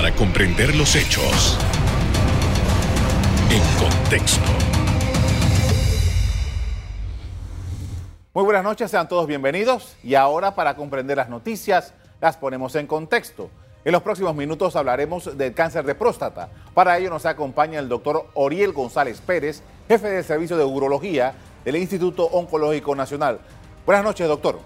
para 0.00 0.14
comprender 0.14 0.74
los 0.76 0.96
hechos 0.96 1.58
en 3.50 3.60
contexto. 3.78 4.40
Muy 8.32 8.44
buenas 8.44 8.64
noches, 8.64 8.90
sean 8.90 9.10
todos 9.10 9.26
bienvenidos 9.26 9.98
y 10.02 10.14
ahora 10.14 10.54
para 10.54 10.74
comprender 10.74 11.18
las 11.18 11.28
noticias 11.28 11.92
las 12.18 12.38
ponemos 12.38 12.76
en 12.76 12.86
contexto. 12.86 13.50
En 13.84 13.92
los 13.92 14.00
próximos 14.00 14.34
minutos 14.34 14.74
hablaremos 14.74 15.36
del 15.36 15.52
cáncer 15.52 15.84
de 15.84 15.94
próstata. 15.94 16.48
Para 16.72 16.96
ello 16.96 17.10
nos 17.10 17.26
acompaña 17.26 17.78
el 17.78 17.90
doctor 17.90 18.26
Oriel 18.32 18.72
González 18.72 19.20
Pérez, 19.20 19.62
jefe 19.86 20.08
del 20.08 20.24
Servicio 20.24 20.56
de 20.56 20.64
Urología 20.64 21.34
del 21.62 21.76
Instituto 21.76 22.24
Oncológico 22.24 22.96
Nacional. 22.96 23.40
Buenas 23.84 24.02
noches, 24.02 24.26
doctor. 24.26 24.60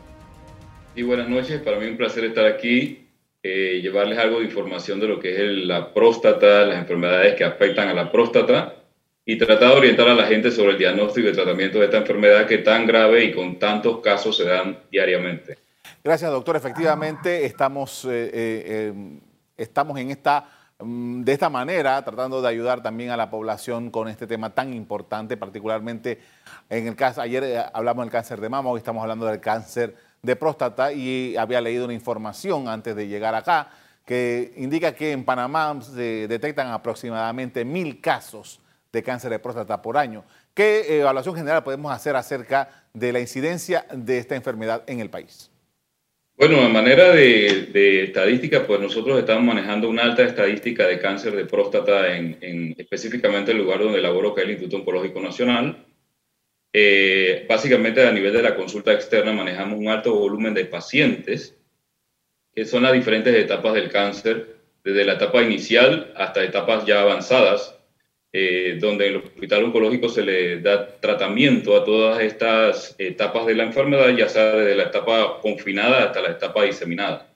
Y 0.94 1.02
buenas 1.02 1.28
noches, 1.28 1.60
para 1.60 1.80
mí 1.80 1.88
un 1.88 1.96
placer 1.96 2.24
estar 2.26 2.46
aquí, 2.46 3.03
eh, 3.44 3.80
llevarles 3.80 4.18
algo 4.18 4.40
de 4.40 4.46
información 4.46 4.98
de 4.98 5.06
lo 5.06 5.20
que 5.20 5.36
es 5.36 5.66
la 5.66 5.92
próstata, 5.92 6.64
las 6.64 6.78
enfermedades 6.78 7.36
que 7.36 7.44
afectan 7.44 7.88
a 7.88 7.94
la 7.94 8.10
próstata 8.10 8.74
y 9.24 9.36
tratar 9.38 9.68
de 9.68 9.76
orientar 9.76 10.08
a 10.08 10.14
la 10.14 10.26
gente 10.26 10.50
sobre 10.50 10.72
el 10.72 10.78
diagnóstico 10.78 11.26
y 11.26 11.30
el 11.30 11.36
tratamiento 11.36 11.78
de 11.78 11.84
esta 11.84 11.98
enfermedad 11.98 12.46
que 12.46 12.58
tan 12.58 12.86
grave 12.86 13.24
y 13.24 13.32
con 13.32 13.58
tantos 13.58 14.00
casos 14.00 14.36
se 14.36 14.44
dan 14.44 14.78
diariamente. 14.90 15.58
Gracias, 16.02 16.30
doctor. 16.30 16.56
Efectivamente, 16.56 17.44
estamos, 17.44 18.04
eh, 18.06 18.30
eh, 18.32 18.92
estamos 19.56 19.98
en 19.98 20.10
esta 20.10 20.48
Mm, 20.84 21.22
de 21.22 21.32
esta 21.32 21.48
manera, 21.48 22.02
tratando 22.04 22.42
de 22.42 22.48
ayudar 22.48 22.82
también 22.82 23.10
a 23.10 23.16
la 23.16 23.30
población 23.30 23.90
con 23.90 24.08
este 24.08 24.26
tema 24.26 24.50
tan 24.50 24.74
importante, 24.74 25.36
particularmente 25.36 26.18
en 26.68 26.88
el 26.88 26.96
caso, 26.96 27.20
ayer 27.20 27.66
hablamos 27.72 28.04
del 28.04 28.10
cáncer 28.10 28.40
de 28.40 28.48
mama, 28.48 28.70
hoy 28.70 28.78
estamos 28.78 29.02
hablando 29.02 29.26
del 29.26 29.40
cáncer 29.40 29.94
de 30.24 30.36
próstata 30.36 30.92
y 30.92 31.36
había 31.36 31.60
leído 31.60 31.84
una 31.84 31.94
información 31.94 32.66
antes 32.66 32.96
de 32.96 33.06
llegar 33.06 33.34
acá 33.34 33.68
que 34.04 34.52
indica 34.56 34.94
que 34.94 35.12
en 35.12 35.24
Panamá 35.24 35.78
se 35.80 36.26
detectan 36.26 36.68
aproximadamente 36.68 37.64
mil 37.64 38.00
casos 38.00 38.60
de 38.92 39.02
cáncer 39.02 39.30
de 39.30 39.38
próstata 39.38 39.80
por 39.80 39.96
año. 39.96 40.24
¿Qué 40.54 40.98
evaluación 41.00 41.34
general 41.34 41.62
podemos 41.62 41.92
hacer 41.92 42.16
acerca 42.16 42.84
de 42.92 43.12
la 43.12 43.20
incidencia 43.20 43.86
de 43.92 44.18
esta 44.18 44.36
enfermedad 44.36 44.82
en 44.86 45.00
el 45.00 45.10
país? 45.10 45.50
Bueno, 46.36 46.60
a 46.62 46.68
manera 46.68 47.12
de, 47.12 48.04
estadística, 48.04 48.66
pues 48.66 48.80
nosotros 48.80 49.18
estamos 49.18 49.44
manejando 49.44 49.88
una 49.88 50.02
alta 50.02 50.24
estadística 50.24 50.86
de 50.86 50.98
cáncer 50.98 51.36
de 51.36 51.44
próstata 51.44 52.16
en, 52.16 52.74
específicamente 52.76 53.52
el 53.52 53.58
lugar 53.58 53.80
donde 53.80 54.00
laboro, 54.00 54.34
que 54.34 54.40
es 54.40 54.46
el 54.46 54.50
Instituto 54.52 54.78
Oncológico 54.78 55.20
Nacional. 55.20 55.84
Eh, 56.76 57.46
básicamente 57.48 58.04
a 58.04 58.10
nivel 58.10 58.32
de 58.32 58.42
la 58.42 58.56
consulta 58.56 58.92
externa 58.92 59.32
manejamos 59.32 59.78
un 59.78 59.86
alto 59.86 60.12
volumen 60.12 60.54
de 60.54 60.64
pacientes, 60.64 61.56
que 62.52 62.64
son 62.64 62.82
las 62.82 62.92
diferentes 62.92 63.32
etapas 63.32 63.74
del 63.74 63.88
cáncer, 63.88 64.56
desde 64.82 65.04
la 65.04 65.12
etapa 65.12 65.40
inicial 65.44 66.12
hasta 66.16 66.42
etapas 66.42 66.84
ya 66.84 67.02
avanzadas, 67.02 67.78
eh, 68.32 68.76
donde 68.80 69.06
en 69.06 69.14
el 69.14 69.20
hospital 69.20 69.64
oncológico 69.64 70.08
se 70.08 70.24
le 70.24 70.60
da 70.60 70.98
tratamiento 70.98 71.76
a 71.76 71.84
todas 71.84 72.20
estas 72.20 72.96
etapas 72.98 73.46
de 73.46 73.54
la 73.54 73.62
enfermedad, 73.62 74.08
ya 74.08 74.28
sea 74.28 74.56
desde 74.56 74.74
la 74.74 74.84
etapa 74.84 75.38
confinada 75.40 76.02
hasta 76.02 76.22
la 76.22 76.30
etapa 76.30 76.64
diseminada. 76.64 77.32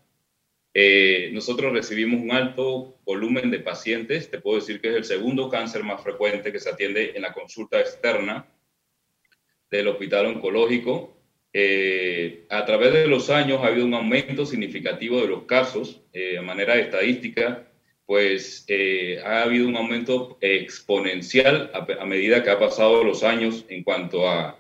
Eh, 0.75 1.31
nosotros 1.33 1.73
recibimos 1.73 2.21
un 2.21 2.33
alto 2.33 2.99
volumen 3.05 3.53
de 3.53 3.61
pacientes, 3.61 4.29
te 4.33 4.41
puedo 4.41 4.59
decir 4.59 4.81
que 4.81 4.89
es 4.89 4.97
el 4.97 5.05
segundo 5.05 5.49
cáncer 5.49 5.85
más 5.85 6.03
frecuente 6.03 6.51
que 6.51 6.59
se 6.59 6.71
atiende 6.71 7.13
en 7.15 7.23
la 7.23 7.33
consulta 7.33 7.79
externa 7.79 8.45
del 9.71 9.89
hospital 9.89 10.27
oncológico. 10.27 11.17
Eh, 11.53 12.47
a 12.51 12.65
través 12.65 12.93
de 12.93 13.07
los 13.07 13.31
años 13.31 13.61
ha 13.63 13.69
habido 13.69 13.87
un 13.87 13.95
aumento 13.95 14.45
significativo 14.47 15.21
de 15.21 15.29
los 15.29 15.45
casos, 15.45 16.03
de 16.13 16.41
manera 16.41 16.77
estadística, 16.77 17.69
pues 18.09 18.65
eh, 18.69 19.21
ha 19.23 19.43
habido 19.43 19.69
un 19.69 19.77
aumento 19.77 20.39
exponencial 20.41 21.71
a, 21.75 22.07
medida 22.07 22.43
que 22.43 22.49
ha 22.49 22.59
pasado 22.59 23.05
los 23.05 23.23
años 23.23 23.67
en 23.69 23.85
cuanto 23.85 24.27
a, 24.27 24.59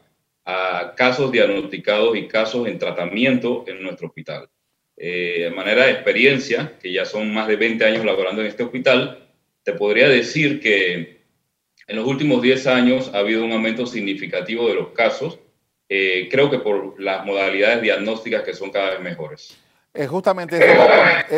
casos 0.97 1.32
diagnosticados 1.32 2.16
y 2.16 2.26
casos 2.26 2.68
en 2.68 2.78
tratamiento 2.78 3.64
en 3.66 3.82
nuestro 3.82 4.08
hospital. 4.08 4.50
Eh, 4.97 5.44
de 5.44 5.50
manera 5.50 5.86
de 5.86 5.92
experiencia, 5.92 6.78
que 6.78 6.92
ya 6.92 7.06
son 7.06 7.32
más 7.32 7.48
de 7.48 7.56
20 7.56 7.84
años 7.84 8.04
laborando 8.04 8.42
en 8.42 8.48
este 8.48 8.64
hospital, 8.64 9.28
te 9.62 9.72
podría 9.72 10.08
decir 10.08 10.60
que 10.60 11.17
en 11.88 11.97
los 11.97 12.06
últimos 12.06 12.43
10 12.43 12.66
años 12.66 13.10
ha 13.15 13.19
habido 13.19 13.44
un 13.44 13.53
aumento 13.53 13.87
significativo 13.87 14.69
de 14.69 14.75
los 14.75 14.88
casos, 14.88 15.38
eh, 15.88 16.28
creo 16.31 16.50
que 16.50 16.59
por 16.59 17.00
las 17.00 17.25
modalidades 17.25 17.81
diagnósticas 17.81 18.43
que 18.43 18.54
son 18.54 18.71
cada 18.71 18.91
vez 18.91 19.00
mejores. 19.00 19.56
Es 19.94 20.06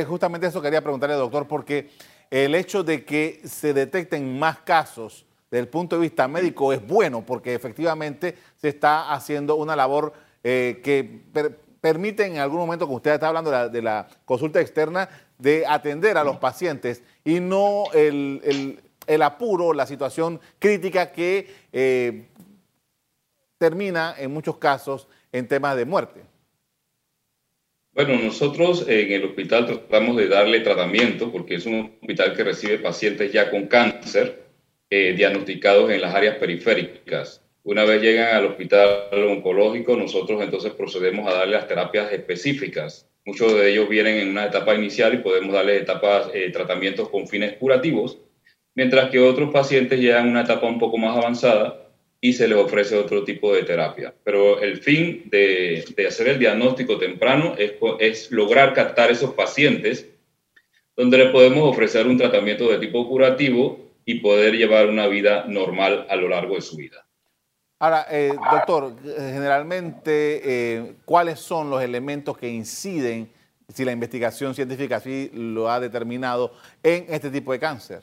justamente 0.06 0.46
eso, 0.46 0.60
quería 0.60 0.82
preguntarle, 0.82 1.14
doctor, 1.14 1.46
porque 1.46 1.88
el 2.30 2.54
hecho 2.56 2.82
de 2.82 3.04
que 3.04 3.40
se 3.44 3.72
detecten 3.72 4.38
más 4.38 4.58
casos 4.58 5.24
desde 5.50 5.62
el 5.62 5.68
punto 5.68 5.96
de 5.96 6.02
vista 6.02 6.28
médico 6.28 6.72
es 6.72 6.84
bueno, 6.84 7.24
porque 7.24 7.54
efectivamente 7.54 8.34
se 8.56 8.68
está 8.68 9.12
haciendo 9.12 9.54
una 9.54 9.76
labor 9.76 10.12
eh, 10.42 10.80
que 10.82 11.22
permite 11.80 12.26
en 12.26 12.38
algún 12.38 12.58
momento, 12.58 12.86
como 12.86 12.96
usted 12.96 13.14
está 13.14 13.28
hablando 13.28 13.68
de 13.68 13.82
la, 13.82 14.08
consulta 14.24 14.60
externa, 14.60 15.08
de 15.38 15.64
atender 15.66 16.18
a 16.18 16.24
los 16.24 16.36
pacientes 16.36 17.02
y 17.24 17.40
no 17.40 17.84
el, 17.94 18.80
apuro, 19.22 19.72
la 19.72 19.86
situación 19.86 20.40
crítica 20.58 21.12
que 21.12 21.48
eh, 21.72 22.26
termina 23.58 24.14
en 24.18 24.30
muchos 24.32 24.56
casos 24.56 25.08
en 25.32 25.48
temas 25.48 25.76
de 25.76 25.84
muerte. 25.84 26.20
Bueno, 27.92 28.16
nosotros 28.22 28.86
en 28.88 29.12
el 29.12 29.24
hospital 29.24 29.66
tratamos 29.66 30.16
de 30.16 30.28
darle 30.28 30.60
tratamiento 30.60 31.32
porque 31.32 31.56
es 31.56 31.66
un 31.66 31.96
hospital 32.00 32.34
que 32.36 32.44
recibe 32.44 32.78
pacientes 32.78 33.32
ya 33.32 33.50
con 33.50 33.66
cáncer 33.66 34.44
eh, 34.88 35.12
diagnosticados 35.16 35.90
en 35.90 36.00
las 36.00 36.14
áreas 36.14 36.36
periféricas. 36.36 37.42
Una 37.62 37.84
vez 37.84 38.00
llegan 38.00 38.34
al 38.34 38.46
hospital 38.46 39.08
oncológico, 39.12 39.96
nosotros 39.96 40.40
entonces 40.42 40.72
procedemos 40.72 41.28
a 41.28 41.34
darle 41.34 41.56
las 41.56 41.68
terapias 41.68 42.12
específicas. 42.12 43.08
Muchos 43.26 43.52
de 43.54 43.70
ellos 43.70 43.88
vienen 43.88 44.16
en 44.16 44.28
una 44.30 44.46
etapa 44.46 44.74
inicial 44.74 45.12
y 45.12 45.18
podemos 45.18 45.52
darles 45.52 45.82
etapas, 45.82 46.30
eh, 46.32 46.50
tratamientos 46.50 47.08
con 47.10 47.28
fines 47.28 47.56
curativos, 47.58 48.18
mientras 48.74 49.10
que 49.10 49.18
otros 49.18 49.50
pacientes 49.50 50.00
llegan 50.00 50.28
a 50.28 50.30
una 50.30 50.42
etapa 50.42 50.66
un 50.66 50.78
poco 50.78 50.98
más 50.98 51.16
avanzada 51.16 51.88
y 52.20 52.34
se 52.34 52.46
les 52.46 52.58
ofrece 52.58 52.96
otro 52.96 53.24
tipo 53.24 53.54
de 53.54 53.62
terapia. 53.62 54.14
Pero 54.24 54.60
el 54.60 54.78
fin 54.78 55.24
de, 55.30 55.84
hacer 56.06 56.28
el 56.28 56.38
diagnóstico 56.38 56.98
temprano 56.98 57.54
es, 57.56 57.74
es, 57.98 58.30
lograr 58.30 58.74
captar 58.74 59.10
esos 59.10 59.34
pacientes 59.34 60.06
donde 60.96 61.18
le 61.18 61.26
podemos 61.30 61.68
ofrecer 61.68 62.06
un 62.06 62.18
tratamiento 62.18 62.68
de 62.70 62.78
tipo 62.78 63.08
curativo 63.08 63.90
y 64.04 64.20
poder 64.20 64.54
llevar 64.54 64.88
una 64.88 65.06
vida 65.06 65.44
normal 65.46 66.06
a 66.10 66.16
lo 66.16 66.28
largo 66.28 66.56
de 66.56 66.60
su 66.60 66.76
vida. 66.76 67.06
Ahora, 67.78 68.06
eh, 68.10 68.34
doctor, 68.52 68.94
generalmente, 69.02 70.42
eh, 70.44 70.96
¿cuáles 71.06 71.40
son 71.40 71.70
los 71.70 71.82
elementos 71.82 72.36
que 72.36 72.46
inciden, 72.46 73.32
si 73.72 73.86
la 73.86 73.92
investigación 73.92 74.54
científica 74.54 74.96
así 74.96 75.30
lo 75.32 75.70
ha 75.70 75.80
determinado, 75.80 76.52
en 76.82 77.06
este 77.08 77.30
tipo 77.30 77.52
de 77.52 77.58
cáncer? 77.58 78.02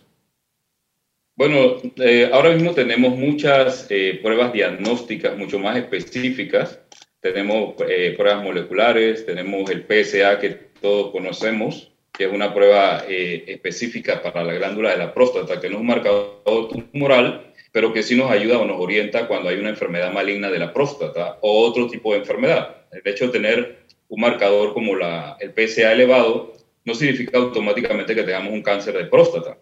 Bueno, 1.37 1.77
eh, 1.97 2.31
ahora 2.33 2.49
mismo 2.49 2.73
tenemos 2.73 3.15
muchas 3.15 3.85
eh, 3.91 4.19
pruebas 4.23 4.51
diagnósticas 4.53 5.37
mucho 5.37 5.59
más 5.59 5.77
específicas. 5.77 6.81
Tenemos 7.21 7.75
eh, 7.87 8.15
pruebas 8.17 8.43
moleculares, 8.43 9.23
tenemos 9.23 9.69
el 9.69 9.85
PSA 9.85 10.39
que 10.39 10.49
todos 10.81 11.11
conocemos, 11.11 11.91
que 12.11 12.23
es 12.25 12.33
una 12.33 12.55
prueba 12.55 13.03
específica 13.07 14.23
para 14.23 14.43
la 14.43 14.55
glándula 14.55 14.89
de 14.89 14.97
la 14.97 15.13
próstata, 15.13 15.61
que 15.61 15.69
no 15.69 15.75
es 15.75 15.81
un 15.81 15.87
marcador 15.87 16.69
tumoral, 16.69 17.53
pero 17.71 17.93
que 17.93 18.01
sí 18.01 18.15
nos 18.15 18.31
ayuda 18.31 18.57
o 18.57 18.65
nos 18.65 18.81
orienta 18.81 19.27
cuando 19.27 19.49
hay 19.49 19.59
una 19.59 19.69
enfermedad 19.69 20.11
maligna 20.11 20.49
de 20.49 20.57
la 20.57 20.73
próstata 20.73 21.37
o 21.41 21.67
otro 21.67 21.87
tipo 21.87 22.13
de 22.13 22.19
enfermedad. 22.19 22.77
El 22.91 23.03
hecho 23.05 23.27
de 23.27 23.33
tener 23.33 23.77
un 24.09 24.21
marcador 24.21 24.73
como 24.73 24.95
la, 24.95 25.37
el 25.39 25.53
PSA 25.53 25.91
elevado 25.91 26.53
no 26.83 26.95
significa 26.95 27.37
automáticamente 27.37 28.15
que 28.15 28.23
tengamos 28.23 28.53
un 28.53 28.63
cáncer 28.63 28.95
de 28.95 29.05
próstata 29.05 29.59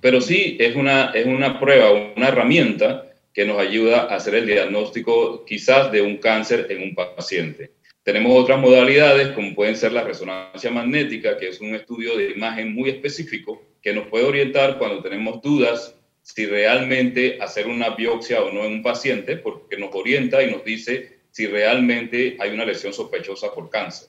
pero 0.00 0.20
sí 0.20 0.56
es 0.60 0.76
una, 0.76 1.10
es 1.14 1.26
una 1.26 1.58
prueba, 1.58 1.90
una 1.92 2.28
herramienta 2.28 3.12
que 3.32 3.44
nos 3.44 3.58
ayuda 3.58 4.02
a 4.02 4.16
hacer 4.16 4.34
el 4.34 4.46
diagnóstico 4.46 5.44
quizás 5.44 5.92
de 5.92 6.02
un 6.02 6.16
cáncer 6.16 6.66
en 6.70 6.82
un 6.82 6.94
paciente. 6.94 7.70
Tenemos 8.02 8.32
otras 8.36 8.58
modalidades 8.58 9.28
como 9.28 9.54
pueden 9.54 9.76
ser 9.76 9.92
la 9.92 10.02
resonancia 10.02 10.70
magnética, 10.70 11.36
que 11.36 11.48
es 11.48 11.60
un 11.60 11.74
estudio 11.74 12.16
de 12.16 12.30
imagen 12.30 12.74
muy 12.74 12.90
específico 12.90 13.62
que 13.82 13.92
nos 13.92 14.06
puede 14.06 14.24
orientar 14.24 14.78
cuando 14.78 15.02
tenemos 15.02 15.42
dudas 15.42 15.94
si 16.22 16.46
realmente 16.46 17.38
hacer 17.40 17.66
una 17.66 17.90
biopsia 17.90 18.42
o 18.42 18.52
no 18.52 18.64
en 18.64 18.72
un 18.72 18.82
paciente, 18.82 19.36
porque 19.36 19.76
nos 19.76 19.94
orienta 19.94 20.42
y 20.42 20.50
nos 20.50 20.64
dice 20.64 21.20
si 21.30 21.46
realmente 21.46 22.36
hay 22.40 22.50
una 22.50 22.64
lesión 22.64 22.92
sospechosa 22.92 23.54
por 23.54 23.70
cáncer. 23.70 24.08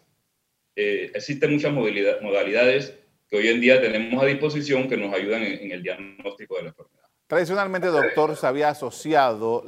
Eh, 0.76 1.12
existen 1.14 1.54
muchas 1.54 1.74
modalidades 1.74 2.94
que 3.30 3.38
hoy 3.38 3.48
en 3.50 3.62
día 3.62 3.80
tenemos 3.80 4.22
a 4.22 4.26
disposición 4.26 4.88
que 4.88 4.98
nos 4.98 5.14
ayudan 5.14 5.44
en, 5.44 5.72
el 5.72 5.84
diagnóstico 5.84 6.56
de 6.58 6.64
la 6.64 6.70
enfermedad. 6.70 7.00
Tradicionalmente, 7.28 7.88
doctor, 7.88 8.36
se 8.36 8.48
había 8.48 8.70
asociado 8.70 9.64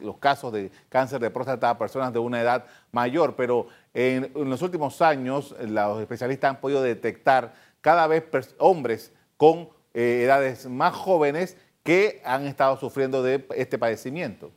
los 0.00 0.18
casos 0.18 0.52
de 0.52 0.70
cáncer 0.90 1.20
de 1.20 1.30
próstata 1.30 1.70
a 1.70 1.78
personas 1.78 2.12
de 2.12 2.18
una 2.18 2.42
edad 2.42 2.66
mayor, 2.90 3.34
pero 3.34 3.68
en, 3.94 4.30
los 4.34 4.60
últimos 4.60 5.00
años 5.00 5.54
los 5.66 6.02
especialistas 6.02 6.50
han 6.50 6.60
podido 6.60 6.82
detectar 6.82 7.54
cada 7.80 8.06
vez 8.06 8.24
hombres 8.58 9.10
con 9.38 9.70
eh, 9.94 10.22
edades 10.24 10.66
más 10.66 10.94
jóvenes 10.94 11.56
que 11.82 12.20
han 12.24 12.46
estado 12.46 12.76
sufriendo 12.78 13.22
de 13.22 13.42
este 13.56 13.78
padecimiento. 13.78 14.52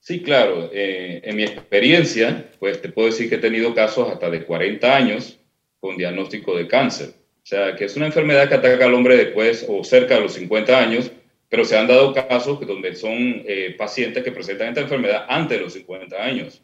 Sí, 0.00 0.22
claro. 0.22 0.70
Eh, 0.72 1.20
en 1.22 1.36
mi 1.36 1.44
experiencia, 1.44 2.50
pues 2.58 2.80
te 2.80 2.88
puedo 2.88 3.08
decir 3.08 3.28
que 3.28 3.36
he 3.36 3.38
tenido 3.38 3.74
casos 3.74 4.10
hasta 4.10 4.30
de 4.30 4.44
40 4.44 4.96
años 4.96 5.38
con 5.78 5.96
diagnóstico 5.96 6.56
de 6.56 6.66
cáncer. 6.66 7.21
O 7.42 7.46
sea, 7.46 7.74
que 7.74 7.86
es 7.86 7.96
una 7.96 8.06
enfermedad 8.06 8.48
que 8.48 8.54
ataca 8.54 8.84
al 8.84 8.94
hombre 8.94 9.16
después 9.16 9.66
o 9.68 9.82
cerca 9.82 10.14
de 10.14 10.20
los 10.20 10.34
50 10.34 10.78
años, 10.78 11.10
pero 11.48 11.64
se 11.64 11.76
han 11.76 11.88
dado 11.88 12.14
casos 12.14 12.64
donde 12.66 12.94
son 12.94 13.42
eh, 13.46 13.74
pacientes 13.76 14.22
que 14.22 14.32
presentan 14.32 14.68
esta 14.68 14.82
enfermedad 14.82 15.26
antes 15.28 15.58
de 15.58 15.64
los 15.64 15.72
50 15.72 16.22
años. 16.22 16.62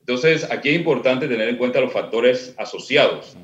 Entonces, 0.00 0.50
aquí 0.50 0.70
es 0.70 0.76
importante 0.76 1.28
tener 1.28 1.48
en 1.48 1.56
cuenta 1.56 1.80
los 1.80 1.92
factores 1.92 2.54
asociados. 2.58 3.36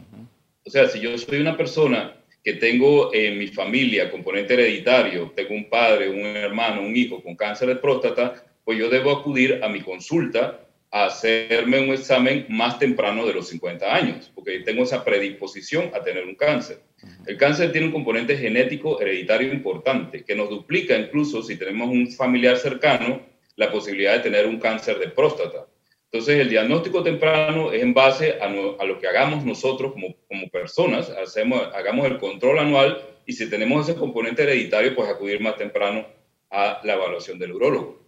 O 0.64 0.70
sea, 0.70 0.88
si 0.88 1.00
yo 1.00 1.16
soy 1.16 1.40
una 1.40 1.56
persona 1.56 2.16
que 2.42 2.54
tengo 2.54 3.14
en 3.14 3.38
mi 3.38 3.48
familia 3.48 4.10
componente 4.10 4.54
hereditario, 4.54 5.32
tengo 5.36 5.54
un 5.54 5.68
padre, 5.68 6.08
un 6.08 6.24
hermano, 6.24 6.80
un 6.82 6.96
hijo 6.96 7.22
con 7.22 7.36
cáncer 7.36 7.68
de 7.68 7.76
próstata, 7.76 8.44
pues 8.64 8.78
yo 8.78 8.88
debo 8.88 9.10
acudir 9.10 9.60
a 9.62 9.68
mi 9.68 9.80
consulta 9.80 10.66
hacerme 10.90 11.80
un 11.80 11.90
examen 11.90 12.46
más 12.48 12.78
temprano 12.78 13.24
de 13.24 13.34
los 13.34 13.48
50 13.48 13.94
años, 13.94 14.32
porque 14.34 14.60
tengo 14.60 14.82
esa 14.82 15.04
predisposición 15.04 15.90
a 15.94 16.02
tener 16.02 16.26
un 16.26 16.34
cáncer. 16.34 16.80
El 17.26 17.36
cáncer 17.36 17.70
tiene 17.72 17.86
un 17.86 17.92
componente 17.92 18.36
genético 18.36 19.00
hereditario 19.00 19.52
importante, 19.52 20.24
que 20.24 20.34
nos 20.34 20.50
duplica 20.50 20.96
incluso 20.96 21.42
si 21.42 21.56
tenemos 21.56 21.88
un 21.88 22.10
familiar 22.10 22.56
cercano 22.56 23.22
la 23.56 23.70
posibilidad 23.70 24.14
de 24.14 24.20
tener 24.20 24.46
un 24.46 24.58
cáncer 24.58 24.98
de 24.98 25.08
próstata. 25.08 25.66
Entonces, 26.12 26.40
el 26.40 26.48
diagnóstico 26.48 27.02
temprano 27.04 27.70
es 27.70 27.82
en 27.82 27.94
base 27.94 28.38
a, 28.40 28.48
lo 28.48 28.98
que 28.98 29.06
hagamos 29.06 29.44
nosotros 29.44 29.92
como, 29.92 30.16
como 30.26 30.48
personas, 30.48 31.08
hacemos, 31.10 31.62
hagamos 31.72 32.06
el 32.06 32.18
control 32.18 32.58
anual 32.58 33.00
y 33.26 33.32
si 33.32 33.48
tenemos 33.48 33.88
ese 33.88 33.98
componente 33.98 34.42
hereditario, 34.42 34.94
pues 34.96 35.08
acudir 35.08 35.40
más 35.40 35.56
temprano 35.56 36.04
a 36.50 36.80
la 36.82 36.94
evaluación 36.94 37.38
del 37.38 37.52
urólogo. 37.52 37.99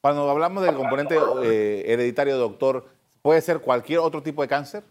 Cuando 0.00 0.28
hablamos 0.30 0.64
del 0.64 0.74
componente 0.74 1.16
eh, 1.44 1.84
hereditario, 1.86 2.36
doctor, 2.38 2.86
¿puede 3.20 3.40
ser 3.42 3.58
cualquier 3.60 3.98
otro 3.98 4.22
tipo 4.22 4.42
de 4.42 4.48
cáncer? 4.48 4.82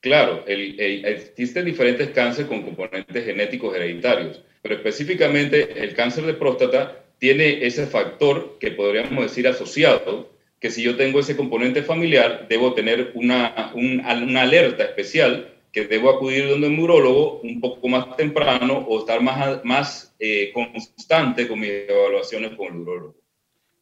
Claro, 0.00 0.44
existen 0.46 1.64
diferentes 1.64 2.10
cánceres 2.10 2.48
con 2.48 2.62
componentes 2.62 3.24
genéticos 3.24 3.74
hereditarios, 3.74 4.42
pero 4.60 4.74
específicamente 4.74 5.82
el 5.82 5.94
cáncer 5.94 6.24
de 6.26 6.34
próstata 6.34 7.04
tiene 7.18 7.64
ese 7.64 7.86
factor 7.86 8.58
que 8.58 8.70
podríamos 8.70 9.24
decir 9.24 9.48
asociado 9.48 10.30
que 10.60 10.70
si 10.70 10.82
yo 10.82 10.96
tengo 10.96 11.20
ese 11.20 11.36
componente 11.36 11.82
familiar, 11.82 12.46
debo 12.48 12.74
tener 12.74 13.12
una, 13.14 13.72
una 13.74 14.42
alerta 14.42 14.84
especial 14.84 15.54
que 15.72 15.86
debo 15.86 16.08
acudir 16.08 16.48
donde 16.48 16.68
un 16.68 16.76
neurólogo 16.76 17.40
un 17.40 17.60
poco 17.60 17.88
más 17.88 18.16
temprano 18.16 18.78
o 18.88 19.00
estar 19.00 19.20
más, 19.20 19.64
más 19.64 20.14
eh, 20.18 20.52
constante 20.52 21.48
con 21.48 21.60
mis 21.60 21.70
evaluaciones 21.88 22.54
con 22.56 22.68
el 22.68 22.74
neurólogo. 22.76 23.23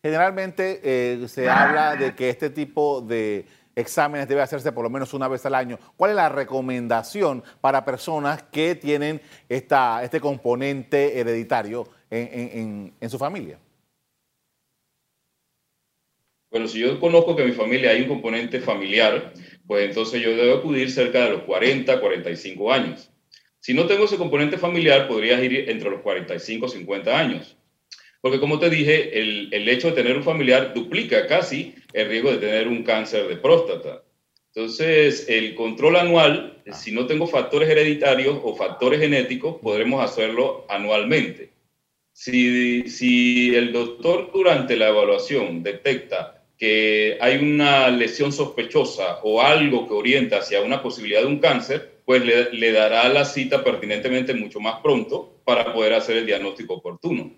Generalmente 0.02 0.80
eh, 0.82 1.28
se 1.28 1.48
habla 1.48 1.94
de 1.94 2.14
que 2.14 2.28
este 2.28 2.50
tipo 2.50 3.00
de 3.00 3.46
exámenes 3.76 4.28
debe 4.28 4.42
hacerse 4.42 4.72
por 4.72 4.82
lo 4.82 4.90
menos 4.90 5.14
una 5.14 5.28
vez 5.28 5.46
al 5.46 5.54
año. 5.54 5.78
¿Cuál 5.96 6.10
es 6.10 6.16
la 6.16 6.28
recomendación 6.28 7.44
para 7.60 7.84
personas 7.84 8.42
que 8.42 8.74
tienen 8.74 9.20
esta, 9.48 10.02
este 10.02 10.20
componente 10.20 11.20
hereditario 11.20 11.88
en, 12.10 12.92
en 13.00 13.10
su 13.10 13.16
familia? 13.16 13.58
Bueno, 16.50 16.68
si 16.68 16.80
yo 16.80 17.00
conozco 17.00 17.34
que 17.34 17.42
en 17.42 17.48
mi 17.48 17.54
familia 17.54 17.92
hay 17.92 18.02
un 18.02 18.08
componente 18.08 18.60
familiar, 18.60 19.32
pues 19.66 19.88
entonces 19.88 20.20
yo 20.20 20.36
debo 20.36 20.58
acudir 20.58 20.90
cerca 20.90 21.24
de 21.24 21.30
los 21.30 21.42
40, 21.44 21.98
45 21.98 22.72
años. 22.72 23.10
Si 23.58 23.72
no 23.72 23.86
tengo 23.86 24.04
ese 24.04 24.18
componente 24.18 24.58
familiar, 24.58 25.08
podría 25.08 25.42
ir 25.42 25.70
entre 25.70 25.88
los 25.88 26.02
45 26.02 26.68
50 26.68 27.18
años. 27.18 27.56
Porque 28.22 28.40
como 28.40 28.58
te 28.58 28.70
dije, 28.70 29.20
el, 29.20 29.48
el, 29.52 29.68
hecho 29.68 29.88
de 29.88 29.94
tener 29.94 30.16
un 30.16 30.22
familiar 30.22 30.72
duplica 30.72 31.26
casi 31.26 31.74
el 31.92 32.08
riesgo 32.08 32.30
de 32.30 32.38
tener 32.38 32.68
un 32.68 32.82
cáncer 32.84 33.28
de 33.28 33.36
próstata. 33.36 34.02
Entonces, 34.54 35.26
el 35.28 35.54
control 35.54 35.96
anual, 35.96 36.62
si 36.72 36.92
no 36.92 37.06
tengo 37.06 37.26
factores 37.26 37.68
hereditarios 37.68 38.38
o 38.42 38.54
factores 38.54 39.00
genéticos, 39.00 39.56
podremos 39.60 40.04
hacerlo 40.04 40.64
anualmente. 40.68 41.50
Si, 42.12 42.88
si 42.88 43.54
el 43.54 43.72
doctor 43.72 44.30
durante 44.32 44.76
la 44.76 44.88
evaluación 44.88 45.62
detecta 45.62 46.44
que 46.58 47.18
hay 47.20 47.38
una 47.38 47.88
lesión 47.90 48.30
sospechosa 48.30 49.18
o 49.24 49.42
algo 49.42 49.88
que 49.88 49.94
orienta 49.94 50.38
hacia 50.38 50.62
una 50.62 50.80
posibilidad 50.80 51.22
de 51.22 51.26
un 51.26 51.40
cáncer, 51.40 52.02
pues 52.04 52.24
le, 52.24 52.72
dará 52.72 53.08
la 53.08 53.24
cita 53.24 53.64
pertinentemente 53.64 54.34
mucho 54.34 54.60
más 54.60 54.80
pronto 54.80 55.40
para 55.44 55.72
poder 55.72 55.94
hacer 55.94 56.18
el 56.18 56.26
diagnóstico 56.26 56.74
oportuno. 56.74 57.32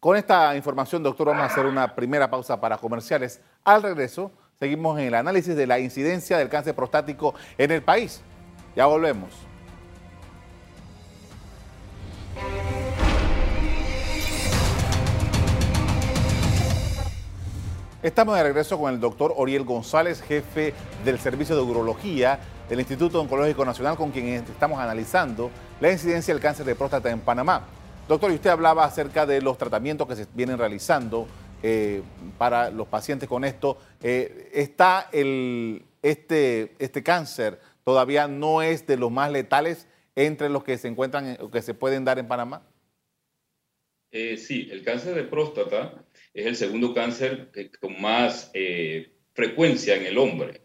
Con 0.00 0.16
esta 0.16 0.54
información, 0.54 1.02
doctor, 1.02 1.26
vamos 1.26 1.42
a 1.42 1.46
hacer 1.46 1.66
una 1.66 1.96
primera 1.96 2.30
pausa 2.30 2.60
para 2.60 2.78
comerciales. 2.78 3.40
Al 3.64 3.82
regreso, 3.82 4.30
seguimos 4.60 4.96
en 5.00 5.06
el 5.06 5.14
análisis 5.14 5.56
de 5.56 5.66
la 5.66 5.80
incidencia 5.80 6.38
del 6.38 6.48
cáncer 6.48 6.76
prostático 6.76 7.34
en 7.58 7.72
el 7.72 7.82
país. 7.82 8.22
Ya 8.76 8.86
volvemos. 8.86 9.32
Estamos 18.00 18.36
de 18.36 18.44
regreso 18.44 18.78
con 18.78 18.94
el 18.94 19.00
doctor 19.00 19.34
Oriel 19.36 19.64
González, 19.64 20.22
jefe 20.22 20.74
del 21.04 21.18
Servicio 21.18 21.56
de 21.56 21.62
Urología 21.62 22.38
del 22.68 22.78
Instituto 22.78 23.20
Oncológico 23.20 23.64
Nacional, 23.64 23.96
con 23.96 24.12
quien 24.12 24.28
estamos 24.28 24.78
analizando 24.78 25.50
la 25.80 25.90
incidencia 25.90 26.32
del 26.32 26.40
cáncer 26.40 26.64
de 26.64 26.76
próstata 26.76 27.10
en 27.10 27.18
Panamá. 27.18 27.66
Doctor, 28.08 28.30
y 28.32 28.36
usted 28.36 28.48
hablaba 28.48 28.86
acerca 28.86 29.26
de 29.26 29.42
los 29.42 29.58
tratamientos 29.58 30.08
que 30.08 30.16
se 30.16 30.26
vienen 30.32 30.56
realizando 30.56 31.28
eh, 31.62 32.00
para 32.38 32.70
los 32.70 32.88
pacientes 32.88 33.28
con 33.28 33.44
esto. 33.44 33.76
Eh, 34.02 34.48
¿Está 34.54 35.10
el, 35.12 35.82
este, 36.00 36.72
este 36.78 37.02
cáncer 37.02 37.60
todavía 37.84 38.26
no 38.26 38.62
es 38.62 38.86
de 38.86 38.96
los 38.96 39.12
más 39.12 39.30
letales 39.30 39.86
entre 40.16 40.48
los 40.48 40.64
que 40.64 40.78
se 40.78 40.88
encuentran 40.88 41.36
o 41.40 41.50
que 41.50 41.60
se 41.60 41.74
pueden 41.74 42.06
dar 42.06 42.18
en 42.18 42.28
Panamá? 42.28 42.62
Eh, 44.10 44.38
sí, 44.38 44.70
el 44.72 44.82
cáncer 44.82 45.14
de 45.14 45.24
próstata 45.24 45.92
es 46.32 46.46
el 46.46 46.56
segundo 46.56 46.94
cáncer 46.94 47.50
con 47.78 48.00
más 48.00 48.50
eh, 48.54 49.12
frecuencia 49.34 49.96
en 49.96 50.06
el 50.06 50.16
hombre 50.16 50.62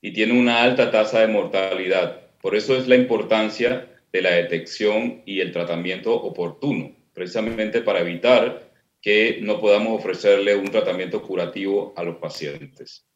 y 0.00 0.14
tiene 0.14 0.40
una 0.40 0.62
alta 0.62 0.90
tasa 0.90 1.20
de 1.20 1.28
mortalidad. 1.28 2.30
Por 2.40 2.56
eso 2.56 2.74
es 2.74 2.88
la 2.88 2.96
importancia 2.96 3.95
de 4.16 4.22
la 4.22 4.30
detección 4.30 5.22
y 5.26 5.40
el 5.40 5.52
tratamiento 5.52 6.14
oportuno, 6.14 6.96
precisamente 7.12 7.82
para 7.82 8.00
evitar 8.00 8.72
que 9.02 9.40
no 9.42 9.60
podamos 9.60 10.00
ofrecerle 10.00 10.56
un 10.56 10.70
tratamiento 10.70 11.22
curativo 11.22 11.92
a 11.96 12.02
los 12.02 12.16
pacientes. 12.16 13.06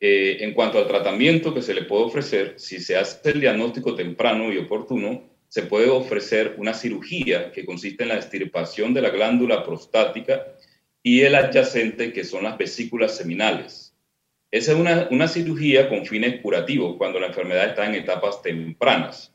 Eh, 0.00 0.38
en 0.40 0.54
cuanto 0.54 0.78
al 0.78 0.88
tratamiento 0.88 1.52
que 1.52 1.60
se 1.60 1.74
le 1.74 1.82
puede 1.82 2.04
ofrecer, 2.04 2.54
si 2.56 2.80
se 2.80 2.96
hace 2.96 3.30
el 3.30 3.40
diagnóstico 3.40 3.94
temprano 3.94 4.50
y 4.50 4.56
oportuno, 4.56 5.28
se 5.48 5.64
puede 5.64 5.90
ofrecer 5.90 6.54
una 6.56 6.72
cirugía 6.72 7.52
que 7.52 7.66
consiste 7.66 8.04
en 8.04 8.08
la 8.08 8.16
extirpación 8.16 8.94
de 8.94 9.02
la 9.02 9.10
glándula 9.10 9.64
prostática 9.64 10.46
y 11.02 11.20
el 11.20 11.34
adyacente, 11.34 12.12
que 12.12 12.24
son 12.24 12.44
las 12.44 12.56
vesículas 12.56 13.14
seminales. 13.16 13.94
Esa 14.50 14.72
es 14.72 14.78
una, 14.78 15.08
una 15.10 15.28
cirugía 15.28 15.90
con 15.90 16.06
fines 16.06 16.40
curativos 16.40 16.96
cuando 16.96 17.20
la 17.20 17.26
enfermedad 17.26 17.68
está 17.68 17.86
en 17.86 17.96
etapas 17.96 18.40
tempranas. 18.40 19.34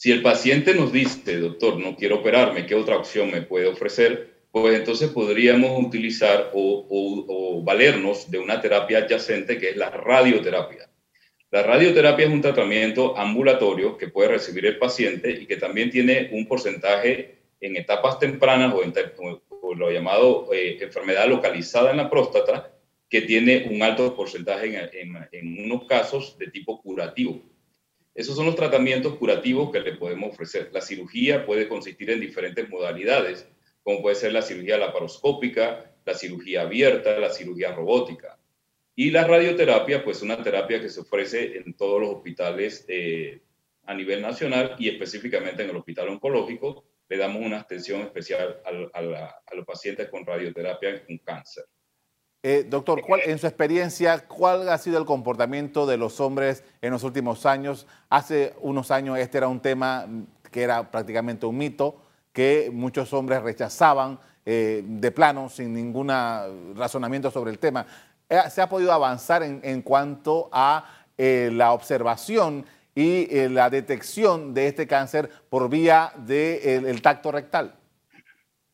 Si 0.00 0.10
el 0.10 0.22
paciente 0.22 0.72
nos 0.74 0.94
dice, 0.94 1.36
doctor, 1.36 1.78
no 1.78 1.94
quiero 1.94 2.20
operarme, 2.20 2.64
¿qué 2.64 2.74
otra 2.74 2.96
opción 2.96 3.30
me 3.30 3.42
puede 3.42 3.66
ofrecer? 3.66 4.46
Pues 4.50 4.74
entonces 4.74 5.10
podríamos 5.10 5.78
utilizar 5.78 6.52
o, 6.54 6.86
o 6.88 7.62
valernos 7.62 8.30
de 8.30 8.38
una 8.38 8.62
terapia 8.62 9.00
adyacente 9.00 9.58
que 9.58 9.68
es 9.68 9.76
la 9.76 9.90
radioterapia. 9.90 10.88
La 11.50 11.62
radioterapia 11.64 12.24
es 12.24 12.32
un 12.32 12.40
tratamiento 12.40 13.14
ambulatorio 13.18 13.98
que 13.98 14.08
puede 14.08 14.30
recibir 14.30 14.64
el 14.64 14.78
paciente 14.78 15.32
y 15.32 15.44
que 15.44 15.58
también 15.58 15.90
tiene 15.90 16.30
un 16.32 16.48
porcentaje 16.48 17.34
en 17.60 17.76
etapas 17.76 18.18
tempranas 18.18 18.72
o 18.72 18.82
en, 18.82 18.94
lo 19.78 19.90
llamado 19.90 20.48
eh, 20.54 20.78
enfermedad 20.80 21.28
localizada 21.28 21.90
en 21.90 21.98
la 21.98 22.08
próstata, 22.08 22.72
que 23.06 23.20
tiene 23.20 23.68
un 23.70 23.82
alto 23.82 24.16
porcentaje 24.16 24.98
en, 24.98 25.62
unos 25.62 25.84
casos 25.84 26.38
de 26.38 26.46
tipo 26.46 26.80
curativo. 26.80 27.42
Esos 28.14 28.36
son 28.36 28.46
los 28.46 28.56
tratamientos 28.56 29.16
curativos 29.16 29.70
que 29.70 29.80
le 29.80 29.96
podemos 29.96 30.32
ofrecer. 30.32 30.70
La 30.72 30.80
cirugía 30.80 31.46
puede 31.46 31.68
consistir 31.68 32.10
en 32.10 32.20
diferentes 32.20 32.68
modalidades, 32.68 33.48
como 33.82 34.02
puede 34.02 34.16
ser 34.16 34.32
la 34.32 34.42
cirugía 34.42 34.78
laparoscópica, 34.78 35.94
la 36.04 36.14
cirugía 36.14 36.62
abierta, 36.62 37.18
la 37.18 37.30
cirugía 37.30 37.72
robótica. 37.72 38.38
Y 38.94 39.10
la 39.10 39.24
radioterapia, 39.26 40.04
pues 40.04 40.22
una 40.22 40.42
terapia 40.42 40.80
que 40.80 40.88
se 40.88 41.00
ofrece 41.00 41.56
en 41.56 41.74
todos 41.74 42.00
los 42.00 42.10
hospitales 42.10 42.84
eh, 42.88 43.40
a 43.84 43.94
nivel 43.94 44.20
nacional 44.20 44.76
y 44.78 44.88
específicamente 44.88 45.62
en 45.62 45.70
el 45.70 45.76
hospital 45.76 46.08
oncológico, 46.08 46.84
le 47.08 47.16
damos 47.16 47.42
una 47.42 47.60
atención 47.60 48.02
especial 48.02 48.60
a, 48.64 49.02
los 49.02 49.66
pacientes 49.66 50.08
con 50.08 50.24
radioterapia 50.24 51.04
con 51.04 51.18
cáncer. 51.18 51.64
Eh, 52.42 52.64
doctor, 52.66 53.02
¿cuál, 53.02 53.20
en 53.26 53.38
su 53.38 53.46
experiencia, 53.46 54.26
¿cuál 54.26 54.66
ha 54.70 54.78
sido 54.78 54.98
el 54.98 55.04
comportamiento 55.04 55.84
de 55.84 55.98
los 55.98 56.20
hombres 56.20 56.64
en 56.80 56.90
los 56.90 57.02
últimos 57.02 57.44
años? 57.44 57.86
Hace 58.08 58.54
unos 58.62 58.90
años 58.90 59.18
este 59.18 59.38
era 59.38 59.48
un 59.48 59.60
tema 59.60 60.06
que 60.50 60.62
era 60.62 60.90
prácticamente 60.90 61.44
un 61.44 61.58
mito, 61.58 62.00
que 62.32 62.70
muchos 62.72 63.12
hombres 63.12 63.42
rechazaban 63.42 64.18
eh, 64.46 64.82
de 64.86 65.10
plano, 65.10 65.50
sin 65.50 65.74
ningún 65.74 66.08
razonamiento 66.74 67.30
sobre 67.30 67.50
el 67.50 67.58
tema. 67.58 67.86
Eh, 68.26 68.40
¿Se 68.50 68.62
ha 68.62 68.68
podido 68.70 68.92
avanzar 68.92 69.42
en, 69.42 69.82
cuanto 69.82 70.48
a 70.50 70.96
la 71.18 71.72
observación 71.72 72.64
y 72.94 73.26
la 73.48 73.68
detección 73.68 74.54
de 74.54 74.68
este 74.68 74.86
cáncer 74.86 75.28
por 75.50 75.68
vía 75.68 76.14
del 76.16 77.02
tacto 77.02 77.30
rectal? 77.30 77.74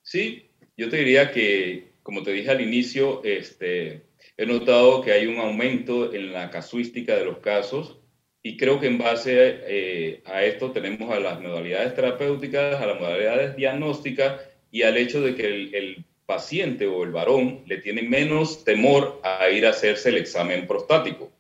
Sí, 0.03 0.49
yo 0.77 0.89
te 0.89 0.99
diría 0.99 1.33
que 1.33 1.96
como 2.07 2.23
te 2.23 2.31
dije 2.31 2.53
al 2.53 2.61
inicio, 2.61 3.21
este, 3.25 4.03
he 4.37 4.47
notado 4.47 5.03
que 5.03 5.11
hay 5.11 5.27
un 5.27 5.39
aumento 5.39 6.15
en 6.15 6.33
la 6.33 6.53
casuística 6.53 7.17
de 7.17 7.25
los 7.25 7.39
casos 7.39 7.99
y 8.45 8.57
creo 8.57 8.79
que 8.79 8.87
en 8.87 8.97
base 8.97 9.33
eh, 9.35 10.23
a 10.25 10.45
esto 10.45 10.71
tenemos 10.71 11.11
a 11.13 11.19
las 11.19 11.41
modalidades 11.41 11.97
terapéuticas, 11.97 12.81
a 12.81 12.87
las 12.87 13.01
modalidades 13.01 13.57
diagnósticas 13.57 14.41
y 14.71 14.83
al 14.83 14.97
hecho 14.97 15.21
de 15.21 15.35
que 15.35 15.49
el, 15.49 15.75
el 15.75 16.05
paciente 16.27 16.87
o 16.87 17.03
el 17.03 17.11
varón 17.11 17.65
le 17.67 17.79
tiene 17.79 18.03
menos 18.03 18.63
temor 18.63 19.21
a 19.25 19.51
ir 19.51 19.67
a 19.67 19.71
hacerse 19.71 20.11
el 20.11 20.19
examen 20.19 20.69
prostático. 20.69 21.33